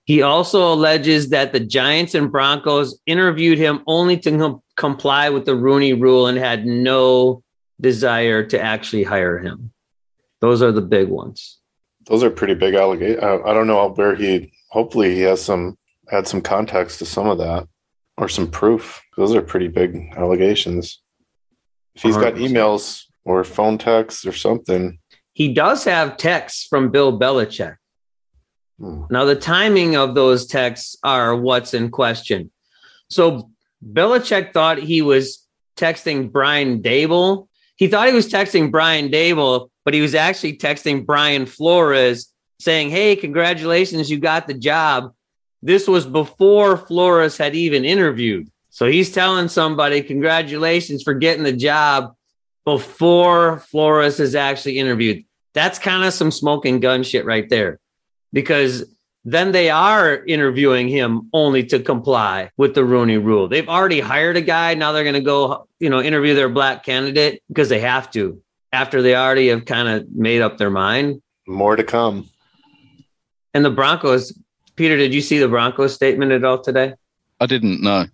He 0.05 0.21
also 0.21 0.73
alleges 0.73 1.29
that 1.29 1.53
the 1.53 1.61
Giants 1.61 2.13
and 2.13 2.29
Broncos 2.29 2.99
interviewed 3.05 3.57
him 3.57 3.83
only 3.87 4.17
to 4.17 4.31
com- 4.37 4.61
comply 4.75 5.29
with 5.29 5.45
the 5.45 5.55
Rooney 5.55 5.93
rule 5.93 6.27
and 6.27 6.37
had 6.37 6.65
no 6.65 7.41
desire 7.79 8.43
to 8.47 8.59
actually 8.61 9.03
hire 9.03 9.39
him. 9.39 9.71
Those 10.41 10.61
are 10.61 10.73
the 10.73 10.81
big 10.81 11.07
ones. 11.07 11.59
Those 12.07 12.23
are 12.23 12.29
pretty 12.29 12.53
big 12.53 12.75
allegations. 12.75 13.23
I, 13.23 13.37
I 13.37 13.53
don't 13.53 13.67
know 13.67 13.87
where 13.89 14.15
he. 14.15 14.51
Hopefully, 14.69 15.15
he 15.15 15.21
has 15.21 15.41
some 15.43 15.77
had 16.09 16.27
some 16.27 16.41
context 16.41 16.99
to 16.99 17.05
some 17.05 17.27
of 17.27 17.37
that 17.37 17.67
or 18.17 18.27
some 18.29 18.49
proof. 18.49 19.01
Those 19.17 19.33
are 19.35 19.41
pretty 19.41 19.67
big 19.67 20.13
allegations. 20.15 21.01
If 21.95 22.03
he's 22.03 22.17
got 22.17 22.33
100%. 22.33 22.49
emails 22.49 23.03
or 23.25 23.43
phone 23.43 23.77
texts 23.77 24.25
or 24.25 24.33
something, 24.33 24.99
He 25.33 25.53
does 25.53 25.83
have 25.85 26.17
texts 26.17 26.65
from 26.67 26.91
Bill 26.91 27.17
Belichick. 27.17 27.75
Hmm. 28.79 29.03
Now, 29.09 29.25
the 29.25 29.35
timing 29.35 29.95
of 29.95 30.15
those 30.15 30.45
texts 30.45 30.97
are 31.03 31.35
what's 31.35 31.73
in 31.73 31.89
question. 31.89 32.51
So, 33.09 33.49
Belichick 33.83 34.53
thought 34.53 34.77
he 34.79 35.01
was 35.01 35.47
texting 35.77 36.31
Brian 36.31 36.81
Daboll. 36.81 37.47
He 37.83 37.89
thought 37.89 38.07
he 38.07 38.13
was 38.13 38.31
texting 38.31 38.71
Brian 38.71 39.09
Daboll, 39.09 39.67
but 39.83 39.93
he 39.93 39.99
was 39.99 40.15
actually 40.15 40.55
texting 40.55 41.05
Brian 41.05 41.45
Flores 41.45 42.31
saying, 42.57 42.91
Hey, 42.91 43.17
congratulations, 43.17 44.09
you 44.09 44.19
got 44.19 44.47
the 44.47 44.53
job. 44.53 45.11
This 45.61 45.85
was 45.85 46.05
before 46.05 46.77
Flores 46.77 47.35
had 47.35 47.55
even 47.57 47.83
interviewed. 47.83 48.49
So 48.69 48.85
he's 48.85 49.11
telling 49.11 49.49
somebody, 49.49 50.01
Congratulations 50.01 51.03
for 51.03 51.13
getting 51.13 51.43
the 51.43 51.51
job 51.51 52.13
before 52.63 53.59
Flores 53.59 54.17
has 54.19 54.33
actually 54.33 54.79
interviewed. 54.79 55.25
That's 55.53 55.77
kind 55.77 56.05
of 56.05 56.13
some 56.13 56.31
smoking 56.31 56.79
gun 56.79 57.03
shit 57.03 57.25
right 57.25 57.49
there 57.49 57.81
because 58.31 58.85
then 59.25 59.51
they 59.51 59.69
are 59.69 60.23
interviewing 60.25 60.89
him 60.89 61.29
only 61.31 61.63
to 61.67 61.79
comply 61.79 62.51
with 62.57 62.75
the 62.75 62.83
Rooney 62.83 63.17
rule. 63.17 63.47
They've 63.47 63.67
already 63.69 64.01
hired 64.01 64.35
a 64.35 64.41
guy. 64.41 64.73
Now 64.73 64.91
they're 64.91 65.03
going 65.03 65.13
to 65.15 65.21
go, 65.21 65.67
you 65.79 65.89
know, 65.89 66.01
interview 66.01 66.35
their 66.35 66.49
black 66.49 66.83
candidate 66.83 67.41
because 67.47 67.69
they 67.69 67.79
have 67.79 68.11
to 68.11 68.41
after 68.73 69.01
they 69.01 69.15
already 69.15 69.47
have 69.49 69.65
kind 69.65 69.87
of 69.87 70.09
made 70.11 70.41
up 70.41 70.57
their 70.57 70.71
mind. 70.71 71.21
more 71.47 71.75
to 71.75 71.83
come. 71.83 72.29
And 73.53 73.63
the 73.63 73.69
Broncos, 73.69 74.37
Peter, 74.75 74.97
did 74.97 75.13
you 75.13 75.21
see 75.21 75.37
the 75.37 75.47
Broncos 75.47 75.93
statement 75.93 76.31
at 76.31 76.43
all 76.43 76.59
today? 76.59 76.95
I 77.39 77.45
didn't 77.45 77.81
know. 77.81 78.05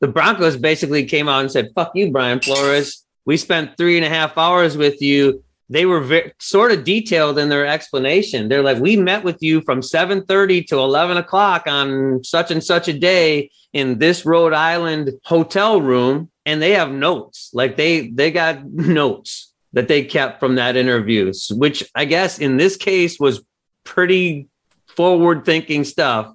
The 0.00 0.08
Broncos 0.08 0.56
basically 0.56 1.04
came 1.04 1.28
out 1.28 1.42
and 1.42 1.52
said, 1.52 1.68
fuck 1.74 1.92
you, 1.94 2.10
Brian 2.10 2.40
Flores. 2.40 3.04
We 3.24 3.36
spent 3.36 3.76
three 3.76 3.96
and 3.96 4.04
a 4.04 4.08
half 4.08 4.36
hours 4.36 4.76
with 4.76 5.00
you. 5.02 5.44
They 5.72 5.86
were 5.86 6.00
ve- 6.00 6.32
sort 6.38 6.70
of 6.70 6.84
detailed 6.84 7.38
in 7.38 7.48
their 7.48 7.66
explanation. 7.66 8.48
They're 8.48 8.62
like, 8.62 8.78
we 8.78 8.96
met 8.96 9.24
with 9.24 9.42
you 9.42 9.62
from 9.62 9.80
7.30 9.80 10.66
to 10.66 10.78
11 10.78 11.16
o'clock 11.16 11.66
on 11.66 12.22
such 12.22 12.50
and 12.50 12.62
such 12.62 12.88
a 12.88 12.98
day 12.98 13.50
in 13.72 13.98
this 13.98 14.26
Rhode 14.26 14.52
Island 14.52 15.12
hotel 15.24 15.80
room. 15.80 16.30
And 16.44 16.60
they 16.60 16.72
have 16.72 16.92
notes. 16.92 17.50
Like 17.54 17.76
they, 17.76 18.10
they 18.10 18.30
got 18.30 18.62
notes 18.70 19.52
that 19.72 19.88
they 19.88 20.04
kept 20.04 20.40
from 20.40 20.56
that 20.56 20.76
interview, 20.76 21.32
which 21.52 21.82
I 21.94 22.04
guess 22.04 22.38
in 22.38 22.58
this 22.58 22.76
case 22.76 23.18
was 23.18 23.42
pretty 23.84 24.48
forward 24.88 25.46
thinking 25.46 25.84
stuff 25.84 26.34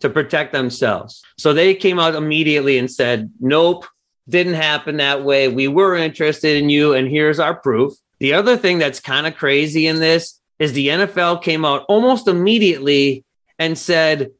to 0.00 0.10
protect 0.10 0.52
themselves. 0.52 1.22
So 1.38 1.52
they 1.52 1.76
came 1.76 2.00
out 2.00 2.16
immediately 2.16 2.78
and 2.78 2.90
said, 2.90 3.30
Nope, 3.38 3.86
didn't 4.28 4.54
happen 4.54 4.96
that 4.96 5.22
way. 5.22 5.46
We 5.46 5.68
were 5.68 5.94
interested 5.94 6.60
in 6.60 6.68
you, 6.68 6.94
and 6.94 7.08
here's 7.08 7.38
our 7.38 7.54
proof. 7.54 7.92
The 8.22 8.34
other 8.34 8.56
thing 8.56 8.78
that's 8.78 9.00
kind 9.00 9.26
of 9.26 9.34
crazy 9.34 9.88
in 9.88 9.98
this 9.98 10.40
is 10.60 10.72
the 10.72 10.86
NFL 10.86 11.42
came 11.42 11.64
out 11.64 11.84
almost 11.88 12.28
immediately 12.28 13.24
and 13.58 13.76
said, 13.76 14.30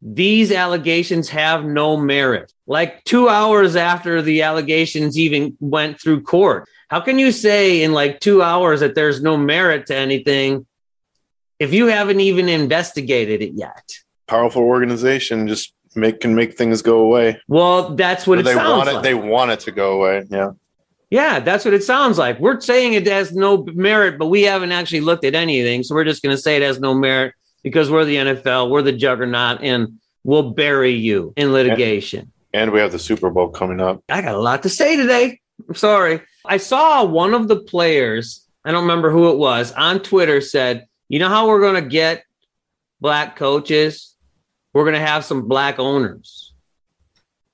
These 0.00 0.50
allegations 0.50 1.28
have 1.28 1.62
no 1.62 1.98
merit. 1.98 2.54
Like 2.66 3.04
two 3.04 3.28
hours 3.28 3.76
after 3.76 4.22
the 4.22 4.40
allegations 4.40 5.18
even 5.18 5.58
went 5.60 6.00
through 6.00 6.22
court. 6.22 6.66
How 6.88 7.00
can 7.00 7.18
you 7.18 7.30
say 7.30 7.82
in 7.82 7.92
like 7.92 8.20
two 8.20 8.40
hours 8.40 8.80
that 8.80 8.94
there's 8.94 9.22
no 9.22 9.36
merit 9.36 9.84
to 9.88 9.94
anything 9.94 10.66
if 11.58 11.74
you 11.74 11.88
haven't 11.88 12.20
even 12.20 12.48
investigated 12.48 13.42
it 13.42 13.52
yet? 13.52 13.92
Powerful 14.26 14.62
organization 14.62 15.46
just 15.48 15.74
make 15.94 16.20
can 16.20 16.34
make 16.34 16.56
things 16.56 16.80
go 16.80 17.00
away. 17.00 17.42
Well, 17.46 17.94
that's 17.94 18.26
what 18.26 18.42
they 18.42 18.56
want 18.56 18.88
it. 18.88 18.94
like. 18.94 19.02
They 19.02 19.12
want 19.12 19.50
it 19.50 19.60
to 19.60 19.70
go 19.70 20.00
away. 20.00 20.24
Yeah. 20.30 20.52
Yeah, 21.10 21.40
that's 21.40 21.64
what 21.64 21.74
it 21.74 21.82
sounds 21.82 22.18
like. 22.18 22.38
We're 22.38 22.60
saying 22.60 22.92
it 22.92 23.06
has 23.06 23.32
no 23.32 23.64
merit, 23.72 24.18
but 24.18 24.26
we 24.26 24.42
haven't 24.42 24.72
actually 24.72 25.00
looked 25.00 25.24
at 25.24 25.34
anything. 25.34 25.82
So 25.82 25.94
we're 25.94 26.04
just 26.04 26.22
going 26.22 26.36
to 26.36 26.40
say 26.40 26.56
it 26.56 26.62
has 26.62 26.80
no 26.80 26.94
merit 26.94 27.34
because 27.62 27.90
we're 27.90 28.04
the 28.04 28.16
NFL, 28.16 28.70
we're 28.70 28.82
the 28.82 28.92
juggernaut, 28.92 29.62
and 29.62 29.98
we'll 30.24 30.50
bury 30.50 30.92
you 30.92 31.32
in 31.36 31.52
litigation. 31.52 32.30
And 32.52 32.72
we 32.72 32.80
have 32.80 32.92
the 32.92 32.98
Super 32.98 33.30
Bowl 33.30 33.48
coming 33.48 33.80
up. 33.80 34.02
I 34.08 34.20
got 34.20 34.34
a 34.34 34.40
lot 34.40 34.62
to 34.64 34.68
say 34.68 34.96
today. 34.96 35.40
I'm 35.66 35.74
sorry. 35.74 36.20
I 36.44 36.58
saw 36.58 37.04
one 37.04 37.34
of 37.34 37.48
the 37.48 37.60
players, 37.60 38.46
I 38.64 38.72
don't 38.72 38.82
remember 38.82 39.10
who 39.10 39.30
it 39.30 39.38
was, 39.38 39.72
on 39.72 40.00
Twitter 40.00 40.40
said, 40.40 40.86
You 41.08 41.18
know 41.18 41.28
how 41.28 41.48
we're 41.48 41.60
going 41.60 41.82
to 41.82 41.88
get 41.88 42.24
black 43.00 43.36
coaches? 43.36 44.14
We're 44.72 44.84
going 44.84 44.94
to 44.94 45.06
have 45.06 45.24
some 45.24 45.48
black 45.48 45.78
owners. 45.78 46.52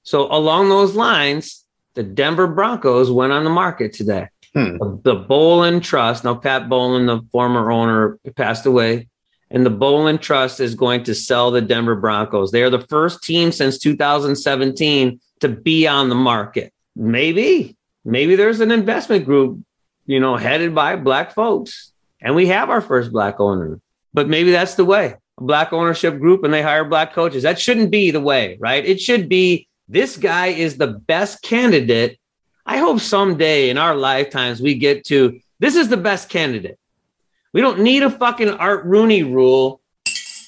So, 0.03 0.31
along 0.31 0.69
those 0.69 0.95
lines, 0.95 1.64
the 1.95 2.03
Denver 2.03 2.47
Broncos 2.47 3.11
went 3.11 3.33
on 3.33 3.45
the 3.45 3.51
market 3.51 3.93
today. 3.93 4.29
Hmm. 4.55 4.77
The, 5.03 5.17
Bowlen 5.17 5.81
Trust, 5.81 6.25
now 6.25 6.35
Pat 6.35 6.69
Bowlen, 6.69 7.07
the 7.07 7.23
former 7.33 7.73
owner, 7.73 8.19
passed 8.37 8.67
away. 8.67 9.09
And 9.51 9.65
the 9.65 9.71
Bowlen 9.71 10.19
Trust 10.19 10.61
is 10.61 10.75
going 10.75 11.05
to 11.05 11.15
sell 11.15 11.51
the 11.51 11.61
Denver 11.61 11.97
Broncos. 11.97 12.51
They 12.51 12.63
are 12.63 12.71
the 12.71 12.87
first 12.87 13.23
team 13.23 13.53
since 13.53 13.79
2017 13.79 15.21
to 15.41 15.49
be 15.49 15.87
on 15.87 16.09
the 16.09 16.15
market. 16.15 16.73
Maybe, 16.97 17.77
maybe 18.05 18.37
there's 18.37 18.61
an 18.61 18.71
investment 18.71 19.25
group, 19.25 19.61
you 20.07 20.21
know, 20.21 20.37
headed 20.37 20.75
by 20.75 20.97
black 20.97 21.35
folks, 21.35 21.93
and 22.21 22.35
we 22.35 22.47
have 22.49 22.71
our 22.71 22.81
first 22.81 23.13
black 23.13 23.41
owner. 23.41 23.81
But 24.13 24.29
maybe 24.29 24.53
that's 24.53 24.77
the 24.77 24.85
way 24.85 25.17
a 25.39 25.43
black 25.43 25.73
ownership 25.73 26.19
group 26.19 26.45
and 26.45 26.53
they 26.53 26.63
hire 26.63 26.85
black 26.85 27.13
coaches. 27.13 27.43
That 27.43 27.61
shouldn't 27.61 27.91
be 27.91 28.11
the 28.11 28.21
way, 28.21 28.57
right? 28.61 28.85
It 28.85 29.01
should 29.01 29.29
be 29.29 29.69
this 29.89 30.17
guy 30.17 30.49
is 30.49 30.77
the 30.77 30.87
best 30.87 31.43
candidate. 31.43 32.19
I 32.67 32.79
hope 32.79 33.01
someday 33.01 33.71
in 33.71 33.79
our 33.79 33.95
lifetimes 33.95 34.61
we 34.61 34.75
get 34.77 35.05
to 35.07 35.41
this 35.61 35.77
is 35.77 35.89
the 35.89 35.97
best 35.97 36.29
candidate. 36.29 36.79
We 37.53 37.61
don't 37.61 37.81
need 37.81 38.03
a 38.03 38.11
fucking 38.11 38.51
Art 38.51 38.85
Rooney 38.85 39.23
rule 39.23 39.81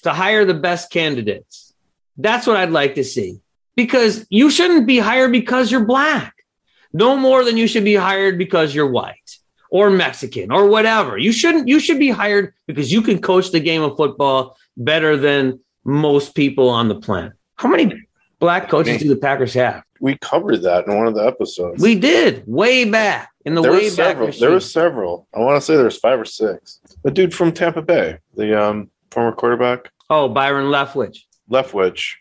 to 0.02 0.12
hire 0.12 0.44
the 0.44 0.54
best 0.54 0.90
candidates. 0.90 1.74
That's 2.16 2.46
what 2.46 2.56
I'd 2.56 2.70
like 2.70 2.94
to 2.96 3.04
see 3.04 3.40
because 3.76 4.26
you 4.30 4.50
shouldn't 4.50 4.86
be 4.86 4.98
hired 4.98 5.32
because 5.32 5.70
you're 5.70 5.84
black, 5.84 6.34
no 6.92 7.16
more 7.16 7.44
than 7.44 7.56
you 7.56 7.66
should 7.66 7.84
be 7.84 7.94
hired 7.94 8.38
because 8.38 8.74
you're 8.74 8.90
white 8.90 9.38
or 9.70 9.90
Mexican 9.90 10.50
or 10.50 10.66
whatever. 10.66 11.18
You 11.18 11.32
shouldn't, 11.32 11.68
you 11.68 11.78
should 11.78 11.98
be 11.98 12.10
hired 12.10 12.54
because 12.66 12.90
you 12.90 13.02
can 13.02 13.20
coach 13.20 13.50
the 13.50 13.60
game 13.60 13.82
of 13.82 13.96
football 13.96 14.56
better 14.76 15.16
than 15.16 15.60
most 15.84 16.34
people 16.34 16.68
on 16.68 16.88
the 16.88 16.94
planet. 16.94 17.32
How 17.56 17.68
many 17.68 18.05
black 18.38 18.68
coaches 18.68 19.02
do 19.02 19.08
the 19.08 19.16
Packers 19.16 19.54
have? 19.54 19.82
We 20.00 20.18
covered 20.18 20.62
that 20.62 20.86
in 20.86 20.96
one 20.96 21.06
of 21.06 21.14
the 21.14 21.26
episodes. 21.26 21.82
We 21.82 21.94
did 21.94 22.44
way 22.46 22.84
back 22.84 23.30
in 23.44 23.54
the 23.54 23.62
there 23.62 23.72
way 23.72 23.94
back. 23.94 24.18
machine. 24.18 24.40
There 24.40 24.50
were 24.50 24.60
several. 24.60 25.26
I 25.34 25.40
want 25.40 25.56
to 25.56 25.64
say 25.64 25.76
there's 25.76 25.98
five 25.98 26.20
or 26.20 26.24
six. 26.24 26.80
The 27.02 27.10
dude 27.10 27.34
from 27.34 27.52
Tampa 27.52 27.82
Bay, 27.82 28.18
the 28.34 28.60
um, 28.60 28.90
former 29.10 29.32
quarterback, 29.32 29.90
oh, 30.10 30.28
Byron 30.28 30.66
Leftwich. 30.66 31.20
Leftwich. 31.50 32.14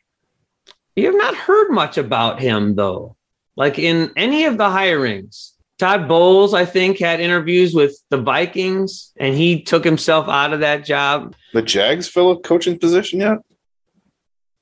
You 0.95 1.07
have 1.07 1.15
not 1.15 1.35
heard 1.35 1.71
much 1.71 1.97
about 1.97 2.39
him 2.39 2.75
though. 2.75 3.15
Like 3.57 3.79
in 3.79 4.11
any 4.15 4.45
of 4.45 4.57
the 4.57 4.65
hirings, 4.65 5.51
Todd 5.77 6.07
Bowles, 6.07 6.53
I 6.53 6.65
think, 6.65 6.99
had 6.99 7.19
interviews 7.19 7.73
with 7.73 7.97
the 8.09 8.17
Vikings 8.17 9.11
and 9.17 9.35
he 9.35 9.61
took 9.61 9.83
himself 9.83 10.29
out 10.29 10.53
of 10.53 10.61
that 10.61 10.85
job. 10.85 11.35
The 11.53 11.61
Jags 11.61 12.07
fill 12.07 12.31
a 12.31 12.39
coaching 12.39 12.79
position 12.79 13.19
yet? 13.19 13.39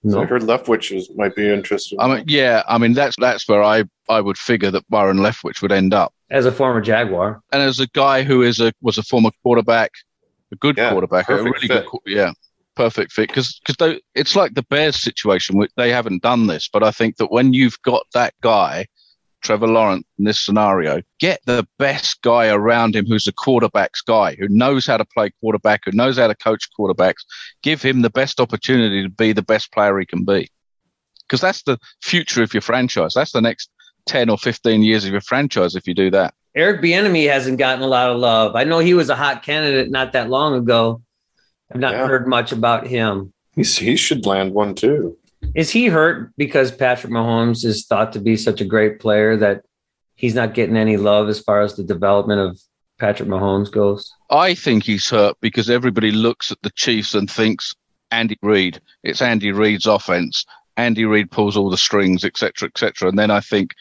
I 0.06 0.26
heard 0.26 0.42
Leftwich 0.42 0.94
was, 0.94 1.10
might 1.16 1.36
be 1.36 1.50
interested. 1.50 1.98
I 2.00 2.13
mean, 2.13 2.26
yeah, 2.28 2.63
I 2.68 2.78
mean 2.78 2.94
that's 2.94 3.16
that's 3.18 3.48
where 3.48 3.63
I 3.63 3.86
I 4.10 4.20
would 4.20 4.38
figure 4.38 4.70
that 4.72 4.89
Byron 4.89 5.18
Leftwich 5.18 5.62
would 5.62 5.72
end 5.72 5.94
up. 5.94 6.13
As 6.30 6.46
a 6.46 6.52
former 6.52 6.82
Jaguar. 6.82 7.42
And 7.52 7.62
as 7.62 7.80
a 7.80 7.88
guy 7.88 8.24
who 8.24 8.42
is 8.42 8.60
a 8.60 8.74
was 8.82 8.98
a 8.98 9.04
former 9.04 9.32
quarterback, 9.44 9.92
a 10.52 10.56
good 10.58 10.78
Yeah, 10.78 10.92
quarterback, 10.92 11.30
a 11.30 11.42
really 11.42 11.68
fit. 11.68 11.86
good, 11.89 12.00
yeah, 12.06 12.34
perfect 12.76 13.13
fit. 13.13 13.30
Because 13.30 13.62
because 13.66 14.00
it's 14.13 14.36
like 14.36 14.56
the 14.56 14.63
Bears 14.63 14.98
situation. 15.02 15.58
which 15.58 15.72
They 15.78 15.92
haven't 15.92 16.22
done 16.22 16.48
this, 16.48 16.68
but 16.68 16.84
I 16.84 16.92
think 16.92 17.18
that 17.18 17.32
when 17.32 17.54
you've 17.54 17.82
got 17.84 18.06
that 18.13 18.34
guy, 18.42 18.88
Trevor 19.43 19.67
Lawrence, 19.67 20.06
in 20.17 20.25
this 20.25 20.39
scenario, 20.39 21.01
get 21.19 21.41
the 21.45 21.67
best 21.77 22.21
guy 22.21 22.47
around 22.47 22.95
him 22.95 23.06
who's 23.06 23.27
a 23.27 23.34
quarterbacks 23.34 24.03
guy 24.06 24.36
who 24.39 24.47
knows 24.49 24.88
how 24.88 24.97
to 24.97 25.06
play 25.06 25.32
quarterback, 25.41 25.82
who 25.86 25.91
knows 25.91 26.17
how 26.17 26.27
to 26.27 26.36
coach 26.36 26.67
quarterbacks. 26.79 27.23
Give 27.62 27.82
him 27.82 28.01
the 28.01 28.10
best 28.10 28.39
opportunity 28.39 29.03
to 29.03 29.10
be 29.10 29.34
the 29.34 29.41
best 29.43 29.71
player 29.71 29.99
he 29.99 30.06
can 30.06 30.23
be. 30.23 30.49
Because 31.27 31.41
that's 31.41 31.63
the 31.63 31.77
future 32.01 32.41
of 32.41 32.53
your 32.53 32.62
franchise. 32.62 33.13
That's 33.13 33.32
the 33.32 33.41
next 33.41 33.69
10 34.08 34.29
or 34.29 34.38
15 34.38 34.82
years 34.82 35.06
of 35.06 35.12
your 35.12 35.21
franchise 35.21 35.75
if 35.75 35.88
you 35.88 35.93
do 35.93 36.10
that. 36.12 36.34
Eric 36.56 36.82
Bieniemy 36.82 37.29
hasn't 37.29 37.58
gotten 37.58 37.84
a 37.84 37.88
lot 37.88 38.10
of 38.10 38.17
love. 38.17 38.56
I 38.56 38.63
know 38.63 38.79
he 38.79 38.93
was 38.93 39.10
a 39.10 39.15
hot 39.15 39.43
candidate 39.43 39.89
not 39.91 40.13
that 40.13 40.29
long 40.29 40.53
ago. 40.56 41.01
I've 41.73 41.79
not 41.82 41.93
Yeah. 41.93 42.08
heard 42.08 42.27
much 42.27 42.51
about 42.51 42.86
him. 42.88 43.34
He's, 43.56 43.77
he 43.77 43.95
should 43.97 44.25
land 44.25 44.53
one 44.53 44.75
too. 44.75 45.17
Is 45.56 45.69
he 45.69 45.88
hurt 45.88 46.32
because 46.38 46.71
Patrick 46.71 47.12
Mahomes 47.12 47.63
is 47.63 47.86
thought 47.86 48.13
to 48.13 48.19
be 48.19 48.38
such 48.38 48.62
a 48.62 48.65
great 48.65 48.99
player 48.99 49.38
that 49.38 49.63
he's 50.15 50.36
not 50.36 50.53
getting 50.53 50.77
any 50.77 50.97
love 50.97 51.29
as 51.29 51.39
far 51.39 51.62
as 51.62 51.75
the 51.75 51.84
development 51.84 52.39
of 52.39 52.60
Patrick 52.99 53.29
Mahomes 53.29 53.71
goes? 53.71 54.12
I 54.29 54.56
think 54.56 54.84
he's 54.84 55.10
hurt 55.10 55.38
because 55.41 55.69
everybody 55.69 56.12
looks 56.12 56.51
at 56.51 56.62
the 56.63 56.71
Chiefs 56.71 57.13
and 57.13 57.29
thinks 57.29 57.75
Andy 58.12 58.38
Reid. 58.41 58.79
It's 59.03 59.21
Andy 59.21 59.51
Reid's 59.51 59.88
offense. 59.88 60.45
Andy 60.77 61.06
Reid 61.06 61.29
pulls 61.32 61.58
all 61.58 61.69
the 61.69 61.77
strings, 61.77 62.23
etc., 62.23 62.67
etc. 62.67 63.10
And 63.10 63.17
then 63.17 63.32
I 63.32 63.39
think 63.39 63.73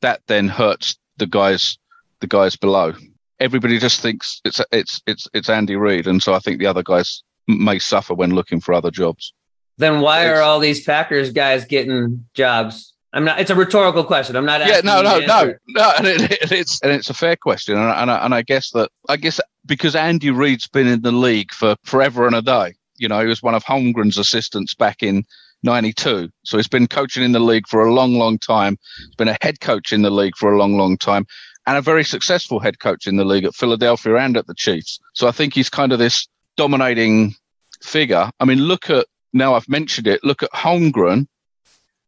that 0.00 0.20
then 0.26 0.48
hurts 0.48 0.96
the 1.16 1.26
guys, 1.26 1.78
the 2.20 2.26
guys 2.26 2.56
below. 2.56 2.94
Everybody 3.40 3.78
just 3.78 4.00
thinks 4.00 4.40
it's 4.44 4.60
it's 4.70 5.00
it's 5.06 5.28
it's 5.34 5.48
Andy 5.48 5.76
Reid, 5.76 6.06
and 6.06 6.22
so 6.22 6.34
I 6.34 6.38
think 6.38 6.58
the 6.58 6.66
other 6.66 6.82
guys 6.82 7.22
may 7.48 7.78
suffer 7.78 8.14
when 8.14 8.34
looking 8.34 8.60
for 8.60 8.74
other 8.74 8.90
jobs. 8.90 9.32
Then 9.78 10.00
why 10.00 10.28
are 10.28 10.40
all 10.40 10.60
these 10.60 10.84
Packers 10.84 11.32
guys 11.32 11.64
getting 11.64 12.26
jobs? 12.34 12.92
I'm 13.12 13.24
not. 13.24 13.40
It's 13.40 13.50
a 13.50 13.54
rhetorical 13.54 14.04
question. 14.04 14.34
I'm 14.36 14.44
not. 14.44 14.60
Yeah, 14.66 14.80
no, 14.84 15.00
no, 15.02 15.18
no, 15.20 15.54
no, 15.68 15.92
and 15.98 16.06
it, 16.06 16.30
it- 16.32 16.52
it's 16.52 16.80
and 16.82 16.90
it's 16.92 17.10
a 17.10 17.14
fair 17.14 17.36
question, 17.36 17.76
and 17.76 17.84
I, 17.84 18.02
and, 18.02 18.10
I, 18.10 18.24
and 18.24 18.34
I 18.34 18.42
guess 18.42 18.70
that 18.70 18.90
I 19.08 19.16
guess 19.16 19.40
because 19.66 19.94
Andy 19.96 20.30
Reid's 20.30 20.66
been 20.68 20.86
in 20.88 21.02
the 21.02 21.12
league 21.12 21.52
for 21.52 21.76
forever 21.84 22.26
and 22.26 22.34
a 22.36 22.42
day. 22.42 22.74
You 22.96 23.08
know, 23.08 23.20
he 23.20 23.26
was 23.26 23.42
one 23.42 23.54
of 23.54 23.64
Holmgren's 23.64 24.18
assistants 24.18 24.74
back 24.74 25.02
in 25.02 25.24
'92, 25.62 26.28
so 26.44 26.56
he's 26.56 26.68
been 26.68 26.86
coaching 26.86 27.22
in 27.24 27.32
the 27.32 27.40
league 27.40 27.66
for 27.68 27.84
a 27.84 27.92
long, 27.92 28.14
long 28.14 28.38
time. 28.38 28.76
He's 28.98 29.14
been 29.16 29.28
a 29.28 29.38
head 29.42 29.60
coach 29.60 29.92
in 29.92 30.02
the 30.02 30.10
league 30.10 30.36
for 30.36 30.52
a 30.52 30.58
long, 30.58 30.76
long 30.76 30.96
time, 30.98 31.24
and 31.66 31.76
a 31.76 31.80
very 31.82 32.04
successful 32.04 32.58
head 32.60 32.78
coach 32.80 33.06
in 33.06 33.16
the 33.16 33.24
league 33.24 33.44
at 33.44 33.54
Philadelphia 33.54 34.16
and 34.16 34.36
at 34.36 34.46
the 34.46 34.54
Chiefs. 34.54 34.98
So 35.14 35.26
I 35.28 35.32
think 35.32 35.54
he's 35.54 35.70
kind 35.70 35.92
of 35.92 35.98
this 36.00 36.26
dominating 36.56 37.34
figure. 37.82 38.30
I 38.40 38.44
mean, 38.44 38.58
look 38.58 38.90
at 38.90 39.06
now 39.34 39.54
I've 39.54 39.68
mentioned 39.68 40.06
it. 40.06 40.24
Look 40.24 40.42
at 40.42 40.52
Holmgren 40.52 41.26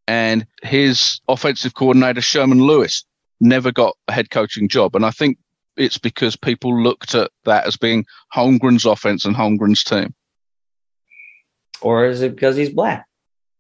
and 0.09 0.47
his 0.63 1.21
offensive 1.29 1.75
coordinator 1.75 2.21
Sherman 2.21 2.63
Lewis 2.63 3.05
never 3.41 3.73
got 3.73 3.97
a 4.09 4.13
head 4.13 4.31
coaching 4.31 4.69
job, 4.69 4.97
and 4.97 5.05
I 5.05 5.11
think 5.11 5.39
it's 5.77 5.99
because 5.99 6.37
people 6.37 6.83
looked 6.83 7.15
at 7.15 7.31
that 7.45 7.67
as 7.67 7.77
being 7.77 8.07
Holmgren's 8.35 8.87
offense 8.87 9.25
and 9.27 9.37
Holmgren's 9.37 9.85
team. 9.85 10.15
or 11.83 12.07
is 12.07 12.23
it 12.23 12.35
because 12.35 12.57
he's 12.57 12.71
black? 12.71 13.07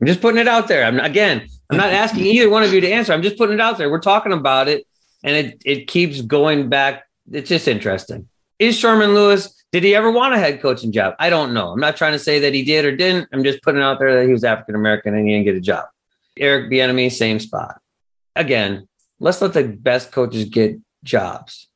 I'm 0.00 0.06
just 0.06 0.20
putting 0.20 0.40
it 0.40 0.48
out 0.48 0.68
there. 0.68 0.84
I'm 0.84 1.00
again, 1.00 1.46
I'm 1.70 1.76
not 1.76 1.90
asking 1.90 2.24
either 2.24 2.48
one 2.48 2.62
of 2.62 2.72
you 2.72 2.80
to 2.80 2.90
answer. 2.90 3.12
I'm 3.12 3.22
just 3.22 3.36
putting 3.36 3.54
it 3.54 3.60
out 3.60 3.76
there. 3.78 3.90
We're 3.90 4.00
talking 4.00 4.32
about 4.32 4.68
it, 4.68 4.86
and 5.22 5.36
it 5.36 5.62
it 5.64 5.88
keeps 5.88 6.20
going 6.22 6.68
back. 6.68 7.04
It's 7.30 7.48
just 7.48 7.68
interesting. 7.68 8.28
Is 8.58 8.78
Sherman 8.78 9.14
Lewis? 9.14 9.52
Did 9.72 9.84
he 9.84 9.94
ever 9.94 10.10
want 10.10 10.34
a 10.34 10.38
head 10.38 10.62
coaching 10.62 10.92
job? 10.92 11.14
I 11.18 11.28
don't 11.28 11.52
know. 11.52 11.72
I'm 11.72 11.80
not 11.80 11.96
trying 11.96 12.12
to 12.12 12.18
say 12.18 12.38
that 12.40 12.54
he 12.54 12.64
did 12.64 12.84
or 12.84 12.96
didn't. 12.96 13.28
I'm 13.32 13.44
just 13.44 13.62
putting 13.62 13.82
out 13.82 13.98
there 13.98 14.14
that 14.14 14.26
he 14.26 14.32
was 14.32 14.44
African 14.44 14.74
American 14.74 15.14
and 15.14 15.26
he 15.26 15.34
didn't 15.34 15.44
get 15.44 15.56
a 15.56 15.60
job. 15.60 15.86
Eric 16.38 16.70
Bieniemy, 16.70 17.10
same 17.12 17.40
spot. 17.40 17.80
Again, 18.34 18.88
let's 19.20 19.42
let 19.42 19.52
the 19.52 19.64
best 19.64 20.12
coaches 20.12 20.46
get 20.46 20.78
jobs. 21.04 21.68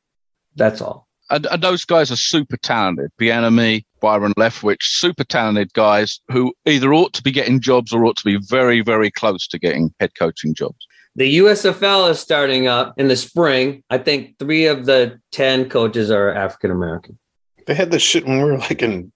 That's 0.56 0.80
all. 0.80 1.08
And, 1.30 1.46
and 1.46 1.62
those 1.62 1.84
guys 1.84 2.10
are 2.10 2.16
super 2.16 2.56
talented. 2.56 3.10
Bieniemy, 3.20 3.84
Byron 4.00 4.32
Leftwich, 4.38 4.82
super 4.82 5.24
talented 5.24 5.72
guys 5.74 6.20
who 6.32 6.52
either 6.66 6.92
ought 6.92 7.12
to 7.14 7.22
be 7.22 7.30
getting 7.30 7.60
jobs 7.60 7.92
or 7.92 8.04
ought 8.04 8.16
to 8.16 8.24
be 8.24 8.38
very, 8.48 8.80
very 8.80 9.10
close 9.10 9.46
to 9.48 9.58
getting 9.58 9.94
head 10.00 10.12
coaching 10.18 10.54
jobs. 10.54 10.86
The 11.16 11.38
USFL 11.38 12.10
is 12.10 12.20
starting 12.20 12.66
up 12.66 12.94
in 12.98 13.08
the 13.08 13.16
spring. 13.16 13.82
I 13.90 13.98
think 13.98 14.38
three 14.38 14.66
of 14.66 14.86
the 14.86 15.20
10 15.32 15.68
coaches 15.68 16.10
are 16.10 16.32
African 16.32 16.70
American. 16.70 17.18
They 17.66 17.74
had 17.74 17.90
this 17.90 18.02
shit 18.02 18.24
when 18.24 18.38
we 18.38 18.44
were 18.44 18.58
like 18.58 18.82
in 18.82 19.12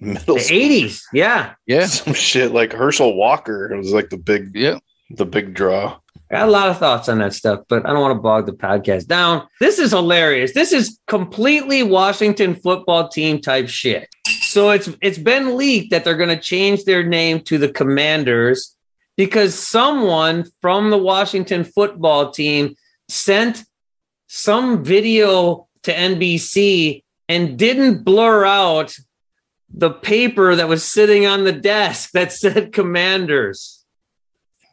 middle 0.00 0.36
The 0.36 0.40
school. 0.40 0.58
80s. 0.58 1.02
Yeah. 1.12 1.54
Yeah, 1.66 1.86
Some 1.86 2.14
shit 2.14 2.52
like 2.52 2.72
Herschel 2.72 3.14
Walker. 3.16 3.72
It 3.72 3.76
was 3.76 3.92
like 3.92 4.10
the 4.10 4.16
big, 4.16 4.52
yeah. 4.54 4.78
the 5.10 5.26
big 5.26 5.54
draw. 5.54 5.98
I 6.30 6.34
got 6.38 6.48
a 6.48 6.50
lot 6.50 6.70
of 6.70 6.78
thoughts 6.78 7.08
on 7.08 7.18
that 7.18 7.34
stuff, 7.34 7.60
but 7.68 7.86
I 7.86 7.92
don't 7.92 8.00
want 8.00 8.16
to 8.16 8.20
bog 8.20 8.46
the 8.46 8.52
podcast 8.52 9.06
down. 9.06 9.46
This 9.60 9.78
is 9.78 9.92
hilarious. 9.92 10.54
This 10.54 10.72
is 10.72 10.98
completely 11.06 11.82
Washington 11.84 12.56
football 12.56 13.08
team 13.08 13.40
type 13.40 13.68
shit. 13.68 14.08
So 14.48 14.70
it's 14.70 14.88
it's 15.02 15.18
been 15.18 15.56
leaked 15.56 15.90
that 15.90 16.02
they're 16.02 16.16
going 16.16 16.30
to 16.36 16.40
change 16.40 16.84
their 16.84 17.04
name 17.04 17.40
to 17.42 17.58
the 17.58 17.68
Commanders 17.68 18.75
because 19.16 19.58
someone 19.58 20.44
from 20.60 20.90
the 20.90 20.98
Washington 20.98 21.64
football 21.64 22.30
team 22.30 22.74
sent 23.08 23.64
some 24.26 24.84
video 24.84 25.68
to 25.84 25.92
NBC 25.92 27.02
and 27.28 27.58
didn't 27.58 28.04
blur 28.04 28.44
out 28.44 28.94
the 29.68 29.90
paper 29.90 30.54
that 30.54 30.68
was 30.68 30.84
sitting 30.84 31.26
on 31.26 31.44
the 31.44 31.52
desk 31.52 32.10
that 32.12 32.32
said 32.32 32.72
Commanders. 32.72 33.84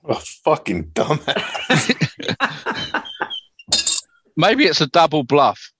A 0.05 0.15
fucking 0.15 0.89
dumbass. 0.89 1.93
Maybe 4.37 4.65
it's 4.65 4.81
a 4.81 4.87
double 4.87 5.23
bluff. 5.23 5.71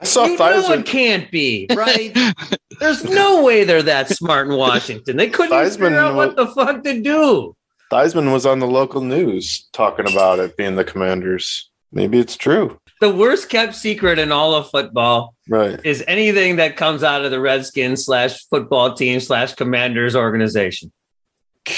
I 0.00 0.04
saw 0.04 0.26
you 0.26 0.36
know 0.38 0.72
it 0.72 0.86
can't 0.86 1.30
be, 1.30 1.66
right? 1.74 2.16
There's 2.80 3.04
no 3.04 3.42
way 3.42 3.64
they're 3.64 3.82
that 3.82 4.08
smart 4.08 4.48
in 4.48 4.56
Washington. 4.56 5.16
They 5.16 5.28
couldn't 5.28 5.52
even 5.52 5.66
Theismann 5.66 5.72
figure 5.72 5.98
out 5.98 6.14
what 6.14 6.36
the 6.36 6.46
fuck 6.46 6.84
to 6.84 7.02
do. 7.02 7.56
Theismann 7.90 8.32
was 8.32 8.44
on 8.46 8.58
the 8.58 8.66
local 8.66 9.00
news 9.00 9.68
talking 9.72 10.10
about 10.10 10.38
it 10.38 10.56
being 10.56 10.76
the 10.76 10.84
Commanders. 10.84 11.70
Maybe 11.92 12.18
it's 12.18 12.36
true. 12.36 12.78
The 13.00 13.14
worst 13.14 13.48
kept 13.48 13.74
secret 13.74 14.18
in 14.18 14.30
all 14.32 14.54
of 14.54 14.68
football 14.70 15.34
Right. 15.48 15.80
is 15.84 16.04
anything 16.06 16.56
that 16.56 16.76
comes 16.76 17.02
out 17.02 17.24
of 17.24 17.30
the 17.30 17.40
Redskins 17.40 18.04
slash 18.04 18.44
football 18.50 18.92
team 18.94 19.20
slash 19.20 19.54
Commanders 19.54 20.14
organization. 20.16 20.92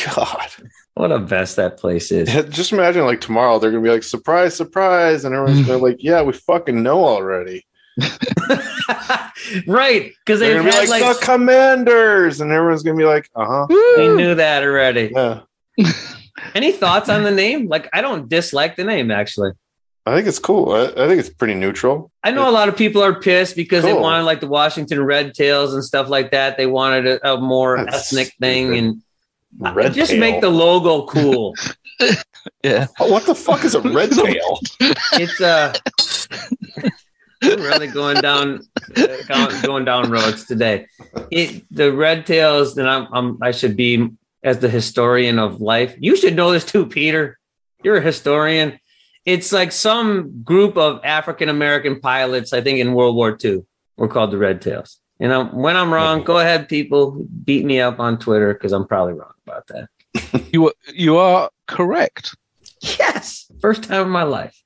God. 0.06 0.48
What 0.94 1.12
a 1.12 1.18
mess 1.20 1.54
that 1.54 1.76
place 1.78 2.10
is. 2.10 2.28
Just 2.50 2.72
imagine 2.72 3.04
like 3.04 3.20
tomorrow 3.20 3.58
they're 3.58 3.70
gonna 3.70 3.82
be 3.82 3.90
like 3.90 4.02
surprise, 4.02 4.54
surprise, 4.56 5.24
and 5.24 5.34
everyone's 5.34 5.66
gonna 5.66 5.78
be 5.78 5.84
like, 5.90 6.02
yeah, 6.02 6.22
we 6.22 6.32
fucking 6.32 6.82
know 6.82 7.04
already. 7.04 7.64
right, 9.66 10.12
because 10.24 10.40
They're 10.40 10.54
they've 10.62 10.70
gonna 10.70 10.70
be 10.84 10.88
like, 10.88 11.02
like, 11.02 11.18
the 11.18 11.24
Commanders, 11.24 12.40
and 12.40 12.50
everyone's 12.50 12.82
gonna 12.82 12.96
be 12.96 13.04
like, 13.04 13.28
uh 13.34 13.44
huh, 13.46 13.66
they 13.96 14.08
knew 14.08 14.34
that 14.34 14.62
already. 14.62 15.10
yeah. 15.14 15.40
Any 16.54 16.72
thoughts 16.72 17.08
on 17.08 17.22
the 17.22 17.30
name? 17.30 17.68
Like, 17.68 17.88
I 17.92 18.00
don't 18.00 18.28
dislike 18.28 18.76
the 18.76 18.84
name 18.84 19.10
actually. 19.10 19.52
I 20.06 20.14
think 20.14 20.26
it's 20.26 20.38
cool. 20.38 20.72
I, 20.72 20.84
I 20.86 21.06
think 21.08 21.20
it's 21.20 21.28
pretty 21.28 21.54
neutral. 21.54 22.10
I 22.24 22.30
know 22.30 22.48
a 22.48 22.50
lot 22.50 22.68
of 22.68 22.76
people 22.76 23.02
are 23.02 23.20
pissed 23.20 23.54
because 23.54 23.84
they 23.84 23.92
wanted 23.92 24.22
like 24.24 24.40
the 24.40 24.46
Washington 24.48 25.04
Red 25.04 25.34
Tails 25.34 25.74
and 25.74 25.84
stuff 25.84 26.08
like 26.08 26.30
that. 26.30 26.56
They 26.56 26.66
wanted 26.66 27.06
a, 27.06 27.34
a 27.34 27.40
more 27.40 27.76
That's 27.84 28.10
ethnic 28.12 28.34
thing 28.40 28.76
and 28.76 29.02
Red 29.58 29.92
just 29.92 30.12
tail. 30.12 30.20
make 30.20 30.40
the 30.40 30.48
logo 30.50 31.06
cool. 31.06 31.54
Yeah. 32.64 32.86
Oh, 32.98 33.12
what 33.12 33.26
the 33.26 33.34
fuck 33.34 33.64
is 33.64 33.74
a 33.74 33.80
red 33.82 34.10
tail? 34.12 34.60
it's 35.12 35.38
uh 35.42 35.74
we're 37.42 37.56
really 37.56 37.88
going 37.88 38.16
down 38.22 38.60
uh, 38.96 39.06
going- 39.28 39.60
going 39.62 39.84
down 39.84 40.10
roads 40.10 40.46
today. 40.46 40.86
It, 41.30 41.64
the 41.70 41.92
Red 41.92 42.24
Tails, 42.26 42.78
and 42.78 42.88
I'm, 42.88 43.08
I'm 43.12 43.38
I 43.42 43.50
should 43.50 43.76
be 43.76 44.08
as 44.42 44.58
the 44.58 44.68
historian 44.68 45.38
of 45.38 45.60
life. 45.60 45.94
You 45.98 46.16
should 46.16 46.36
know 46.36 46.52
this 46.52 46.64
too, 46.64 46.86
Peter. 46.86 47.38
You're 47.82 47.96
a 47.96 48.02
historian. 48.02 48.78
It's 49.26 49.52
like 49.52 49.72
some 49.72 50.42
group 50.42 50.76
of 50.76 51.00
African 51.04 51.48
American 51.48 52.00
pilots, 52.00 52.52
I 52.52 52.60
think, 52.60 52.78
in 52.78 52.94
World 52.94 53.16
War 53.16 53.36
II, 53.42 53.62
were 53.96 54.08
called 54.08 54.30
the 54.30 54.38
Red 54.38 54.62
Tails. 54.62 54.98
And 55.20 55.32
um, 55.32 55.54
when 55.54 55.76
I'm 55.76 55.92
wrong, 55.92 56.24
go 56.24 56.38
ahead, 56.38 56.68
people, 56.68 57.26
beat 57.44 57.66
me 57.66 57.80
up 57.80 58.00
on 58.00 58.18
Twitter 58.18 58.54
because 58.54 58.72
I'm 58.72 58.86
probably 58.86 59.12
wrong 59.12 59.32
about 59.46 59.66
that. 59.68 59.88
You 60.52 60.66
are, 60.68 60.72
you 60.92 61.16
are 61.16 61.50
correct. 61.68 62.34
Yes, 62.82 63.48
first 63.60 63.84
time 63.84 64.02
in 64.02 64.08
my 64.08 64.24
life. 64.24 64.60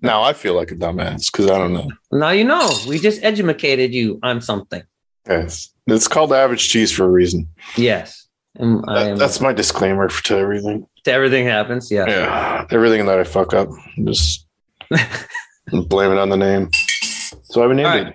now 0.00 0.22
I 0.22 0.32
feel 0.32 0.54
like 0.54 0.70
a 0.70 0.76
dumbass 0.76 1.32
because 1.32 1.50
I 1.50 1.58
don't 1.58 1.72
know. 1.72 1.88
Now 2.12 2.30
you 2.30 2.44
know. 2.44 2.70
We 2.86 3.00
just 3.00 3.24
educated 3.24 3.92
you 3.92 4.20
on 4.22 4.40
something. 4.40 4.82
Yes, 5.26 5.70
it's 5.88 6.06
called 6.06 6.32
average 6.32 6.68
cheese 6.68 6.92
for 6.92 7.04
a 7.04 7.08
reason. 7.10 7.48
Yes. 7.76 8.28
And 8.56 8.84
I 8.88 8.94
That- 9.04 9.10
am, 9.12 9.16
that's 9.16 9.40
my 9.40 9.52
disclaimer 9.52 10.08
for 10.08 10.22
to 10.24 10.36
everything. 10.38 10.86
To 11.04 11.12
everything 11.12 11.46
happens. 11.46 11.90
Yeah. 11.90 12.06
Yeah, 12.08 12.66
everything 12.70 13.06
that 13.06 13.18
I 13.18 13.24
fuck 13.24 13.54
up, 13.54 13.68
just 14.04 14.46
blame 15.72 16.12
it 16.12 16.18
on 16.18 16.28
the 16.28 16.36
name. 16.36 16.70
So 17.44 17.62
I've 17.62 17.68
been 17.70 17.84
All 17.84 17.94
named. 17.94 18.06
right. 18.08 18.14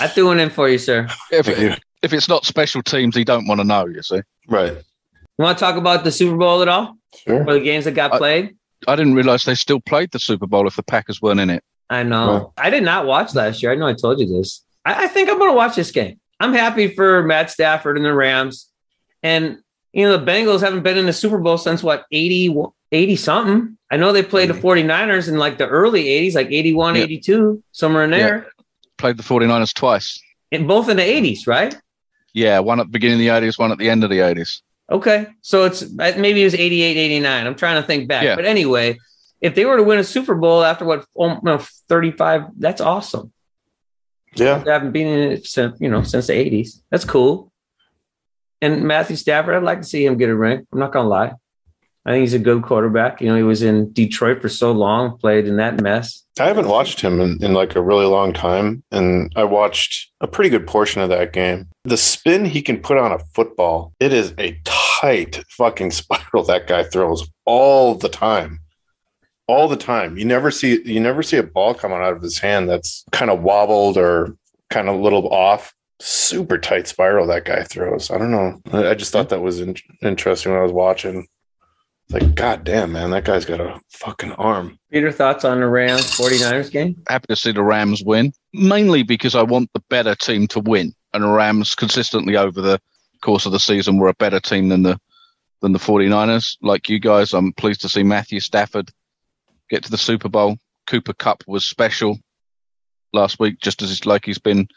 I 0.00 0.08
threw 0.08 0.26
one 0.26 0.38
in 0.40 0.50
for 0.50 0.68
you, 0.68 0.78
sir. 0.78 1.08
If, 1.32 1.46
Thank 1.46 1.58
you. 1.58 1.72
if 2.02 2.12
it's 2.12 2.28
not 2.28 2.44
special 2.44 2.82
teams, 2.82 3.16
he 3.16 3.24
don't 3.24 3.46
want 3.46 3.60
to 3.60 3.64
know. 3.64 3.86
You 3.86 4.02
see, 4.02 4.20
Right. 4.48 4.72
You 4.72 5.42
want 5.42 5.58
to 5.58 5.64
talk 5.64 5.76
about 5.76 6.04
the 6.04 6.12
Super 6.12 6.36
Bowl 6.36 6.62
at 6.62 6.68
all? 6.68 6.96
Sure. 7.26 7.42
Or 7.46 7.54
the 7.54 7.60
games 7.60 7.84
that 7.86 7.92
got 7.92 8.12
I- 8.14 8.18
played? 8.18 8.56
I 8.86 8.94
didn't 8.94 9.14
realize 9.14 9.44
they 9.44 9.54
still 9.54 9.80
played 9.80 10.10
the 10.12 10.18
Super 10.18 10.46
Bowl 10.46 10.66
if 10.66 10.76
the 10.76 10.82
Packers 10.82 11.20
weren't 11.20 11.40
in 11.40 11.48
it. 11.50 11.64
I 11.88 12.02
know. 12.02 12.52
I 12.58 12.68
did 12.68 12.82
not 12.84 13.06
watch 13.06 13.34
last 13.34 13.62
year. 13.62 13.72
I 13.72 13.74
know 13.74 13.86
I 13.86 13.94
told 13.94 14.20
you 14.20 14.26
this. 14.26 14.62
I, 14.84 15.04
I 15.04 15.08
think 15.08 15.28
I'm 15.30 15.38
going 15.38 15.50
to 15.50 15.56
watch 15.56 15.76
this 15.76 15.90
game. 15.90 16.20
I'm 16.40 16.52
happy 16.52 16.88
for 16.88 17.22
Matt 17.22 17.50
Stafford 17.50 17.96
and 17.96 18.04
the 18.04 18.12
Rams. 18.12 18.68
And, 19.26 19.58
you 19.92 20.06
know, 20.06 20.16
the 20.16 20.24
Bengals 20.30 20.60
haven't 20.60 20.82
been 20.82 20.96
in 20.96 21.06
the 21.06 21.12
Super 21.12 21.38
Bowl 21.38 21.58
since 21.58 21.82
what, 21.82 22.04
80, 22.12 22.54
80 22.92 23.16
something. 23.16 23.76
I 23.90 23.96
know 23.96 24.12
they 24.12 24.22
played 24.22 24.50
the 24.50 24.54
49ers 24.54 25.28
in 25.28 25.36
like 25.36 25.58
the 25.58 25.66
early 25.66 26.04
80s, 26.04 26.34
like 26.36 26.52
81, 26.52 26.94
Yeah. 26.94 27.02
82, 27.02 27.62
somewhere 27.72 28.04
in 28.04 28.10
there. 28.10 28.46
Played 28.98 29.16
the 29.16 29.24
49ers 29.24 29.74
twice. 29.74 30.20
In 30.52 30.68
both 30.68 30.88
in 30.88 30.96
the 30.96 31.02
80s, 31.02 31.48
right? 31.48 31.76
Yeah, 32.34 32.60
one 32.60 32.78
at 32.78 32.86
the 32.86 32.90
beginning 32.92 33.14
of 33.28 33.40
the 33.42 33.48
80s, 33.48 33.58
one 33.58 33.72
at 33.72 33.78
the 33.78 33.90
end 33.90 34.04
of 34.04 34.10
the 34.10 34.18
80s. 34.18 34.62
Okay. 34.90 35.26
So 35.40 35.64
it's 35.64 35.82
uh, 35.82 36.14
maybe 36.16 36.42
it 36.42 36.44
was 36.44 36.54
88, 36.54 36.96
89. 36.96 37.46
I'm 37.46 37.54
trying 37.56 37.80
to 37.82 37.86
think 37.86 38.06
back. 38.06 38.22
Yeah. 38.22 38.36
But 38.36 38.44
anyway, 38.44 38.98
if 39.40 39.56
they 39.56 39.64
were 39.64 39.76
to 39.76 39.82
win 39.82 39.98
a 39.98 40.04
Super 40.04 40.36
Bowl 40.36 40.62
after 40.62 40.84
what, 40.84 41.04
um, 41.18 41.40
no, 41.42 41.58
35, 41.88 42.42
that's 42.58 42.80
awesome. 42.80 43.32
Yeah. 44.34 44.58
They 44.58 44.70
haven't 44.70 44.92
been 44.92 45.08
in 45.08 45.32
it 45.32 45.46
since, 45.46 45.80
you 45.80 45.88
know, 45.88 46.02
since 46.02 46.28
the 46.28 46.34
80s. 46.34 46.82
That's 46.90 47.04
cool. 47.04 47.50
And 48.62 48.84
Matthew 48.84 49.16
Stafford, 49.16 49.54
I'd 49.54 49.62
like 49.62 49.82
to 49.82 49.86
see 49.86 50.04
him 50.04 50.16
get 50.16 50.30
a 50.30 50.36
ring. 50.36 50.66
I'm 50.72 50.78
not 50.78 50.92
going 50.92 51.04
to 51.04 51.08
lie. 51.08 51.32
I 52.06 52.12
think 52.12 52.20
he's 52.20 52.34
a 52.34 52.38
good 52.38 52.62
quarterback. 52.62 53.20
You 53.20 53.28
know, 53.28 53.36
he 53.36 53.42
was 53.42 53.62
in 53.62 53.92
Detroit 53.92 54.40
for 54.40 54.48
so 54.48 54.70
long, 54.70 55.18
played 55.18 55.48
in 55.48 55.56
that 55.56 55.80
mess. 55.80 56.22
I 56.38 56.46
haven't 56.46 56.68
watched 56.68 57.00
him 57.00 57.20
in, 57.20 57.42
in 57.42 57.52
like 57.52 57.74
a 57.74 57.82
really 57.82 58.06
long 58.06 58.32
time, 58.32 58.84
and 58.92 59.32
I 59.34 59.42
watched 59.42 60.12
a 60.20 60.28
pretty 60.28 60.48
good 60.48 60.68
portion 60.68 61.02
of 61.02 61.08
that 61.08 61.32
game. 61.32 61.66
The 61.82 61.96
spin 61.96 62.44
he 62.44 62.62
can 62.62 62.78
put 62.78 62.96
on 62.96 63.10
a 63.10 63.18
football, 63.18 63.92
it 63.98 64.12
is 64.12 64.34
a 64.38 64.56
tight 64.64 65.42
fucking 65.48 65.90
spiral 65.90 66.44
that 66.44 66.68
guy 66.68 66.84
throws 66.84 67.28
all 67.44 67.96
the 67.96 68.08
time. 68.08 68.60
All 69.48 69.66
the 69.66 69.76
time. 69.76 70.16
You 70.16 70.24
never 70.24 70.50
see 70.50 70.82
you 70.84 71.00
never 71.00 71.22
see 71.22 71.36
a 71.36 71.42
ball 71.42 71.74
coming 71.74 71.98
out 71.98 72.12
of 72.12 72.22
his 72.22 72.38
hand 72.38 72.68
that's 72.68 73.04
kind 73.12 73.30
of 73.30 73.42
wobbled 73.42 73.96
or 73.96 74.36
kind 74.70 74.88
of 74.88 74.96
a 74.96 74.98
little 74.98 75.28
off. 75.28 75.72
Super 76.00 76.58
tight 76.58 76.86
spiral 76.86 77.26
that 77.28 77.44
guy 77.44 77.62
throws. 77.64 78.10
I 78.10 78.18
don't 78.18 78.30
know. 78.30 78.60
I, 78.72 78.90
I 78.90 78.94
just 78.94 79.12
thought 79.12 79.30
that 79.30 79.40
was 79.40 79.60
in, 79.60 79.76
interesting 80.02 80.52
when 80.52 80.60
I 80.60 80.64
was 80.64 80.72
watching. 80.72 81.26
Like, 82.10 82.34
god 82.34 82.62
damn, 82.62 82.92
man, 82.92 83.10
that 83.10 83.24
guy's 83.24 83.44
got 83.44 83.60
a 83.60 83.80
fucking 83.88 84.32
arm. 84.32 84.78
Peter, 84.92 85.10
thoughts 85.10 85.44
on 85.44 85.60
the 85.60 85.66
Rams 85.66 86.02
49ers 86.16 86.70
game? 86.70 87.02
Happy 87.08 87.26
to 87.28 87.36
see 87.36 87.50
the 87.50 87.62
Rams 87.62 88.04
win, 88.04 88.32
mainly 88.52 89.02
because 89.02 89.34
I 89.34 89.42
want 89.42 89.70
the 89.72 89.82
better 89.90 90.14
team 90.14 90.46
to 90.48 90.60
win. 90.60 90.94
And 91.12 91.24
the 91.24 91.28
Rams 91.28 91.74
consistently 91.74 92.36
over 92.36 92.60
the 92.60 92.80
course 93.22 93.46
of 93.46 93.52
the 93.52 93.58
season 93.58 93.98
were 93.98 94.08
a 94.08 94.14
better 94.14 94.38
team 94.38 94.68
than 94.68 94.82
the 94.82 95.00
than 95.62 95.72
the 95.72 95.78
49ers. 95.78 96.58
Like 96.62 96.88
you 96.88 97.00
guys, 97.00 97.32
I'm 97.32 97.52
pleased 97.52 97.80
to 97.80 97.88
see 97.88 98.02
Matthew 98.02 98.40
Stafford 98.40 98.90
get 99.70 99.82
to 99.84 99.90
the 99.90 99.98
Super 99.98 100.28
Bowl. 100.28 100.58
Cooper 100.86 101.14
Kupp 101.14 101.42
was 101.46 101.66
special 101.66 102.18
last 103.12 103.40
week, 103.40 103.58
just 103.60 103.82
as 103.82 103.90
it's 103.90 104.06
like 104.06 104.24
he's 104.24 104.38
been 104.38 104.68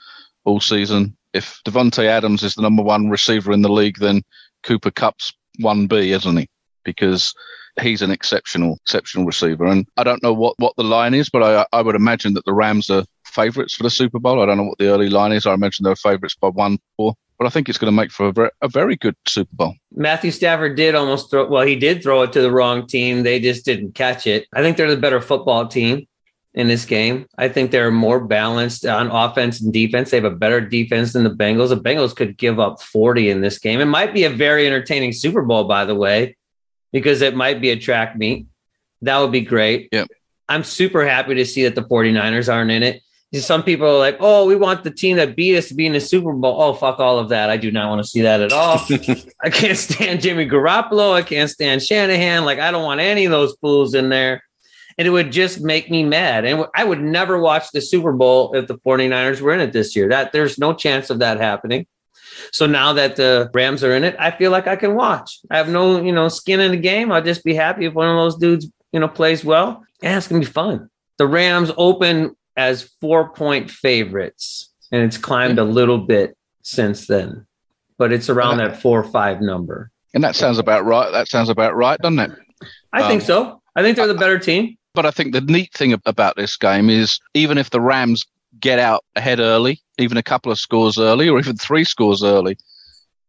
all 0.50 0.60
season. 0.60 1.16
If 1.34 1.62
Davante 1.66 2.06
Adams 2.06 2.44
is 2.44 2.56
the 2.56 2.62
number 2.62 2.82
one 2.82 3.10
receiver 3.10 3.52
in 3.52 3.62
the 3.62 3.72
league, 3.72 4.00
then 4.00 4.24
Cooper 4.64 4.92
Kupp's 4.92 5.32
one 5.60 5.88
B, 5.88 6.12
isn't 6.12 6.38
he? 6.38 6.50
Because 6.84 7.34
he's 7.80 8.02
an 8.02 8.12
exceptional, 8.12 8.78
exceptional 8.84 9.26
receiver. 9.26 9.66
And 9.66 9.88
I 9.98 10.04
don't 10.04 10.24
know 10.24 10.34
what, 10.34 10.56
what 10.58 10.76
the 10.76 10.84
line 10.84 11.14
is, 11.14 11.30
but 11.30 11.44
I, 11.44 11.66
I 11.72 11.82
would 11.82 11.96
imagine 11.96 12.34
that 12.34 12.46
the 12.46 12.54
Rams 12.54 12.90
are 12.90 13.06
favourites 13.26 13.76
for 13.76 13.84
the 13.84 13.90
Super 13.90 14.20
Bowl. 14.20 14.42
I 14.42 14.46
don't 14.46 14.58
know 14.58 14.64
what 14.64 14.80
the 14.80 14.90
early 14.90 15.10
line 15.10 15.32
is. 15.32 15.46
I 15.46 15.54
imagine 15.54 15.84
they're 15.84 15.96
favourites 15.96 16.36
by 16.36 16.50
one, 16.50 16.80
four. 16.98 17.14
But 17.38 17.46
I 17.46 17.52
think 17.52 17.70
it's 17.70 17.78
going 17.78 17.92
to 17.92 17.96
make 17.96 18.12
for 18.12 18.28
a 18.28 18.34
very, 18.34 18.50
a 18.62 18.68
very 18.68 18.98
good 18.98 19.16
Super 19.26 19.56
Bowl. 19.56 19.74
Matthew 19.94 20.32
Stafford 20.32 20.76
did 20.76 20.94
almost 20.94 21.32
throw, 21.32 21.48
well, 21.48 21.66
he 21.66 21.78
did 21.78 22.04
throw 22.04 22.24
it 22.24 22.34
to 22.34 22.42
the 22.42 22.52
wrong 22.52 22.86
team. 22.86 23.24
They 23.24 23.40
just 23.40 23.64
didn't 23.64 23.96
catch 23.96 24.28
it. 24.28 24.46
I 24.54 24.62
think 24.62 24.76
they're 24.76 24.90
the 24.90 24.98
better 24.98 25.22
football 25.22 25.66
team 25.66 26.06
in 26.54 26.68
this 26.68 26.86
game. 26.86 27.26
I 27.38 27.48
think 27.48 27.72
they're 27.72 27.92
more 27.92 28.20
balanced 28.20 28.86
on 28.86 29.12
offense 29.12 29.62
and 29.62 29.72
defense. 29.72 30.12
They 30.12 30.18
have 30.18 30.32
a 30.32 30.36
better 30.36 30.62
defense 30.62 31.14
than 31.14 31.24
the 31.24 31.30
Bengals. 31.30 31.70
The 31.70 31.78
Bengals 31.78 32.16
could 32.16 32.38
give 32.38 32.60
up 32.60 32.82
40 32.82 33.30
in 33.30 33.42
this 33.42 33.60
game. 33.60 33.80
It 33.80 33.86
might 33.86 34.14
be 34.14 34.24
a 34.24 34.30
very 34.30 34.66
entertaining 34.66 35.14
Super 35.14 35.44
Bowl, 35.44 35.66
by 35.66 35.86
the 35.86 35.96
way, 35.96 36.38
because 36.92 37.22
it 37.22 37.36
might 37.36 37.62
be 37.62 37.70
a 37.70 37.80
track 37.80 38.18
meet. 38.18 38.48
That 39.02 39.20
would 39.20 39.32
be 39.32 39.42
great. 39.42 39.90
Yep. 39.92 40.08
I'm 40.48 40.64
super 40.64 41.06
happy 41.08 41.36
to 41.36 41.46
see 41.46 41.64
that 41.64 41.76
the 41.76 41.84
49ers 41.84 42.52
aren't 42.52 42.72
in 42.72 42.84
it. 42.84 43.02
Some 43.32 43.62
people 43.62 43.86
are 43.86 44.00
like, 44.00 44.18
oh, 44.20 44.48
we 44.48 44.56
want 44.56 44.84
the 44.84 44.90
team 44.90 45.18
that 45.18 45.36
beat 45.36 45.56
us 45.56 45.68
to 45.68 45.76
be 45.76 45.86
in 45.86 45.94
the 45.94 46.00
Super 46.00 46.34
Bowl. 46.34 46.60
Oh, 46.60 46.74
fuck 46.74 47.00
all 47.00 47.20
of 47.20 47.30
that. 47.30 47.52
I 47.52 47.58
do 47.58 47.72
not 47.72 47.90
want 47.90 48.02
to 48.02 48.08
see 48.08 48.22
that 48.22 48.42
at 48.42 48.52
all. 48.52 48.80
I 49.44 49.52
can't 49.52 49.78
stand 49.78 50.22
Jimmy 50.22 50.50
Garoppolo. 50.50 51.14
I 51.14 51.22
can't 51.22 51.50
stand 51.50 51.84
Shanahan. 51.84 52.44
Like, 52.44 52.58
I 52.58 52.72
don't 52.72 52.84
want 52.84 53.02
any 53.02 53.26
of 53.26 53.32
those 53.32 53.56
fools 53.62 53.94
in 53.94 54.10
there. 54.10 54.42
And 55.00 55.08
it 55.08 55.12
would 55.12 55.32
just 55.32 55.62
make 55.62 55.90
me 55.90 56.04
mad. 56.04 56.44
And 56.46 56.66
I 56.76 56.84
would 56.84 57.02
never 57.02 57.40
watch 57.40 57.72
the 57.72 57.80
Super 57.82 58.12
Bowl 58.12 58.54
if 58.54 58.68
the 58.68 58.78
49ers 58.80 59.40
were 59.40 59.54
in 59.54 59.62
it 59.62 59.72
this 59.72 59.96
year. 59.96 60.10
That 60.10 60.34
there's 60.34 60.60
no 60.60 60.74
chance 60.74 61.10
of 61.10 61.20
that 61.20 61.40
happening. 61.40 61.88
So 62.52 62.66
now 62.66 62.94
that 62.94 63.16
the 63.16 63.50
Rams 63.54 63.84
are 63.84 63.96
in 63.96 64.04
it, 64.04 64.16
I 64.20 64.32
feel 64.32 64.52
like 64.52 64.68
I 64.68 64.76
can 64.76 64.96
watch. 64.96 65.40
I 65.50 65.58
have 65.58 65.70
no, 65.70 66.02
you 66.02 66.12
know, 66.12 66.28
skin 66.28 66.60
in 66.60 66.72
the 66.72 66.78
game. 66.78 67.12
I'll 67.12 67.22
just 67.24 67.44
be 67.46 67.56
happy 67.56 67.86
if 67.86 67.94
one 67.94 68.10
of 68.10 68.16
those 68.18 68.36
dudes, 68.38 68.68
you 68.92 69.00
know, 69.00 69.08
plays 69.08 69.44
well. 69.46 69.84
And 70.04 70.18
it's 70.18 70.28
gonna 70.28 70.40
be 70.42 70.46
fun. 70.46 70.90
The 71.18 71.28
Rams 71.28 71.72
open 71.78 72.36
as 72.58 72.90
four 73.02 73.30
point 73.30 73.72
favorites, 73.72 74.70
and 74.92 75.02
it's 75.04 75.18
climbed 75.18 75.60
a 75.60 75.64
little 75.64 75.98
bit 76.00 76.36
since 76.62 77.08
then, 77.08 77.46
but 77.98 78.12
it's 78.12 78.30
around 78.30 78.58
that 78.58 78.82
four 78.82 79.00
or 79.00 79.10
five 79.10 79.42
number. 79.42 79.92
And 80.14 80.24
that 80.24 80.36
sounds 80.36 80.58
about 80.60 80.86
right. 80.86 81.12
That 81.12 81.28
sounds 81.28 81.50
about 81.50 81.76
right, 81.76 82.00
doesn't 82.00 82.20
it? 82.20 82.32
I 82.92 83.08
think 83.08 83.22
Um, 83.22 83.28
so. 83.28 83.62
I 83.76 83.82
think 83.82 83.96
they're 83.96 84.08
the 84.08 84.14
better 84.14 84.40
team. 84.40 84.78
But 84.94 85.06
I 85.06 85.12
think 85.12 85.34
the 85.34 85.42
neat 85.42 85.74
thing 85.74 85.94
about 86.06 86.36
this 86.36 86.58
game 86.58 86.90
is 86.90 87.20
even 87.34 87.58
if 87.58 87.70
the 87.70 87.82
Rams 87.82 88.26
get 88.60 88.80
out 88.80 89.06
ahead 89.16 89.40
early, 89.40 89.82
even 89.98 90.18
a 90.18 90.24
couple 90.24 90.52
of 90.52 90.60
scores 90.60 90.98
early, 90.98 91.30
or 91.30 91.40
even 91.40 91.56
three 91.56 91.84
scores 91.84 92.24
early, 92.24 92.58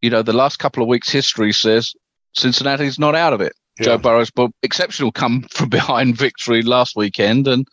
you 0.01 0.11
know, 0.11 0.23
the 0.23 0.33
last 0.33 0.59
couple 0.59 0.83
of 0.83 0.89
weeks' 0.89 1.11
history 1.11 1.53
says 1.53 1.93
Cincinnati's 2.35 2.99
not 2.99 3.15
out 3.15 3.33
of 3.33 3.41
it. 3.41 3.53
Joe 3.81 3.97
Burrow's 3.97 4.31
but 4.31 4.51
exceptional 4.63 5.11
come 5.13 5.43
from 5.51 5.69
behind 5.69 6.17
victory 6.17 6.63
last 6.63 6.97
weekend. 6.97 7.49
And 7.49 7.67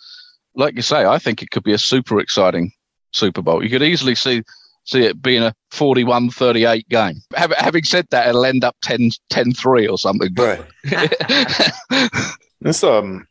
like 0.56 0.76
you 0.76 0.82
say, 0.82 1.06
I 1.06 1.18
think 1.18 1.42
it 1.42 1.52
could 1.52 1.64
be 1.64 1.74
a 1.74 1.78
super 1.78 2.20
exciting 2.20 2.72
Super 3.12 3.42
Bowl. 3.42 3.64
You 3.64 3.70
could 3.70 3.84
easily 3.84 4.16
see 4.16 4.44
see 4.86 5.04
it 5.04 5.22
being 5.22 5.44
a 5.44 5.54
41 5.72 6.30
38 6.30 6.88
game. 6.88 7.16
Hav- 7.36 7.52
Having 7.58 7.84
said 7.84 8.08
that, 8.12 8.28
it'll 8.28 8.46
end 8.46 8.64
up 8.64 8.76
10 8.84 9.10
10 9.30 9.52
3 9.54 9.88
or 9.88 9.98
something. 9.98 10.34
Right. 10.36 10.62
This 12.60 12.84
um 12.84 13.28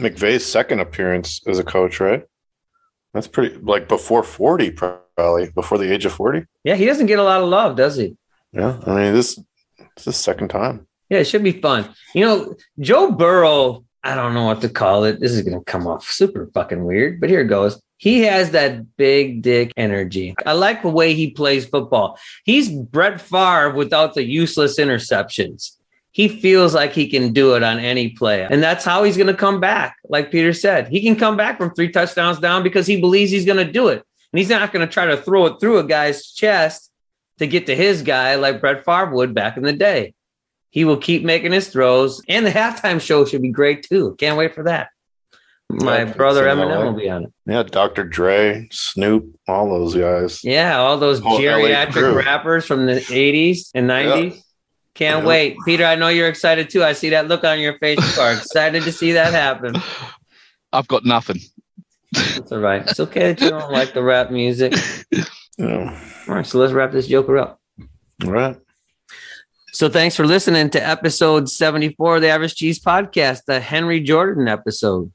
McVay's 0.00 0.44
second 0.44 0.80
appearance 0.80 1.40
as 1.46 1.58
a 1.58 1.64
coach, 1.64 2.00
right? 2.00 2.24
That's 3.14 3.28
pretty 3.28 3.56
like 3.58 3.88
before 3.88 4.22
forty, 4.22 4.70
probably 4.70 5.50
before 5.50 5.78
the 5.78 5.92
age 5.92 6.04
of 6.04 6.12
forty. 6.12 6.46
Yeah, 6.64 6.76
he 6.76 6.86
doesn't 6.86 7.06
get 7.06 7.18
a 7.18 7.24
lot 7.24 7.42
of 7.42 7.48
love, 7.48 7.76
does 7.76 7.96
he? 7.96 8.16
Yeah, 8.52 8.80
I 8.86 8.94
mean 8.94 9.14
this 9.14 9.36
this 9.36 9.44
is 9.98 10.04
the 10.04 10.12
second 10.12 10.48
time. 10.48 10.86
Yeah, 11.08 11.18
it 11.18 11.24
should 11.24 11.42
be 11.42 11.60
fun. 11.60 11.92
You 12.14 12.24
know, 12.24 12.54
Joe 12.78 13.10
Burrow, 13.10 13.84
I 14.04 14.14
don't 14.14 14.32
know 14.32 14.44
what 14.44 14.60
to 14.60 14.68
call 14.68 15.04
it. 15.04 15.18
This 15.18 15.32
is 15.32 15.42
going 15.42 15.58
to 15.58 15.64
come 15.64 15.86
off 15.88 16.08
super 16.08 16.48
fucking 16.54 16.84
weird, 16.84 17.20
but 17.20 17.28
here 17.28 17.40
it 17.40 17.48
goes. 17.48 17.82
He 17.96 18.20
has 18.22 18.52
that 18.52 18.96
big 18.96 19.42
dick 19.42 19.72
energy. 19.76 20.34
I 20.46 20.52
like 20.52 20.82
the 20.82 20.88
way 20.88 21.14
he 21.14 21.32
plays 21.32 21.66
football. 21.66 22.18
He's 22.44 22.70
Brett 22.70 23.20
Favre 23.20 23.74
without 23.74 24.14
the 24.14 24.22
useless 24.22 24.78
interceptions. 24.78 25.76
He 26.12 26.28
feels 26.28 26.74
like 26.74 26.92
he 26.92 27.08
can 27.08 27.32
do 27.32 27.54
it 27.54 27.62
on 27.62 27.78
any 27.78 28.10
play. 28.10 28.42
And 28.42 28.62
that's 28.62 28.84
how 28.84 29.04
he's 29.04 29.16
going 29.16 29.28
to 29.28 29.34
come 29.34 29.60
back. 29.60 29.96
Like 30.08 30.32
Peter 30.32 30.52
said, 30.52 30.88
he 30.88 31.02
can 31.02 31.16
come 31.16 31.36
back 31.36 31.56
from 31.56 31.72
three 31.72 31.90
touchdowns 31.90 32.40
down 32.40 32.62
because 32.62 32.86
he 32.86 33.00
believes 33.00 33.30
he's 33.30 33.46
going 33.46 33.64
to 33.64 33.72
do 33.72 33.88
it. 33.88 34.02
And 34.32 34.38
he's 34.38 34.48
not 34.48 34.72
going 34.72 34.86
to 34.86 34.92
try 34.92 35.06
to 35.06 35.16
throw 35.16 35.46
it 35.46 35.60
through 35.60 35.78
a 35.78 35.84
guy's 35.84 36.30
chest 36.32 36.90
to 37.38 37.46
get 37.46 37.66
to 37.66 37.76
his 37.76 38.02
guy 38.02 38.34
like 38.34 38.60
Brett 38.60 38.84
Favre 38.84 39.10
would 39.14 39.34
back 39.34 39.56
in 39.56 39.62
the 39.62 39.72
day. 39.72 40.14
He 40.70 40.84
will 40.84 40.98
keep 40.98 41.24
making 41.24 41.50
his 41.52 41.68
throws, 41.68 42.22
and 42.28 42.46
the 42.46 42.50
halftime 42.50 43.00
show 43.00 43.24
should 43.24 43.42
be 43.42 43.50
great 43.50 43.82
too. 43.82 44.14
Can't 44.18 44.38
wait 44.38 44.54
for 44.54 44.62
that. 44.64 44.90
My 45.68 45.98
Yeah, 45.98 46.12
brother 46.12 46.44
Eminem 46.44 46.84
will 46.84 46.92
be 46.92 47.08
on 47.08 47.24
it. 47.24 47.32
Yeah, 47.46 47.62
Dr. 47.64 48.04
Dre, 48.04 48.68
Snoop, 48.70 49.36
all 49.48 49.68
those 49.70 49.94
guys. 49.94 50.44
Yeah, 50.44 50.78
all 50.78 50.96
those 50.98 51.20
LA 51.22 51.38
geriatric 51.38 52.24
rappers 52.24 52.66
from 52.66 52.86
the 52.86 53.00
80s 53.00 53.70
and 53.74 53.88
90s. 53.88 54.40
Can't 54.94 55.22
Yeah. 55.22 55.28
wait. 55.28 55.56
Peter, 55.64 55.84
I 55.84 55.94
know 55.94 56.08
you're 56.08 56.28
excited 56.28 56.68
too. 56.70 56.82
I 56.84 56.92
see 56.92 57.10
that 57.10 57.28
look 57.28 57.44
on 57.44 57.60
your 57.60 57.78
face. 57.78 57.98
You 58.16 58.22
are 58.22 58.32
excited 58.32 58.82
to 58.84 58.92
see 58.92 59.12
that 59.12 59.32
happen. 59.32 59.74
I've 60.72 60.88
got 60.88 61.04
nothing. 61.04 61.40
It's 62.12 62.50
all 62.52 62.58
right. 62.58 62.82
It's 62.86 62.98
okay 63.00 63.32
that 63.32 63.40
you 63.40 63.50
don't 63.50 63.70
like 63.72 63.92
the 63.94 64.02
rap 64.02 64.30
music. 64.30 64.74
Yeah. 65.58 65.94
All 66.26 66.34
right, 66.36 66.46
so 66.46 66.58
let's 66.58 66.72
wrap 66.72 66.90
this 66.90 67.06
joker 67.06 67.36
up. 67.36 67.60
All 68.24 68.30
right. 68.30 68.56
So 69.74 69.90
thanks 69.90 70.16
for 70.16 70.24
listening 70.26 70.70
to 70.70 70.82
episode 70.88 71.50
74 71.50 72.16
of 72.16 72.22
the 72.22 72.28
Average 72.30 72.54
Cheese 72.54 72.80
Podcast, 72.80 73.44
the 73.46 73.60
Henry 73.60 74.00
Jordan 74.00 74.48
episode. 74.48 75.12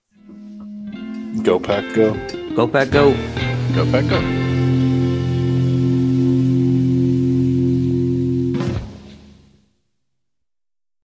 Go 1.42 1.60
pack 1.60 1.96
go. 1.96 2.14
Go 2.54 2.68
Pack 2.68 2.92
Go. 2.92 3.14
Go 3.74 3.92
back 3.92 4.12
up. 4.12 4.45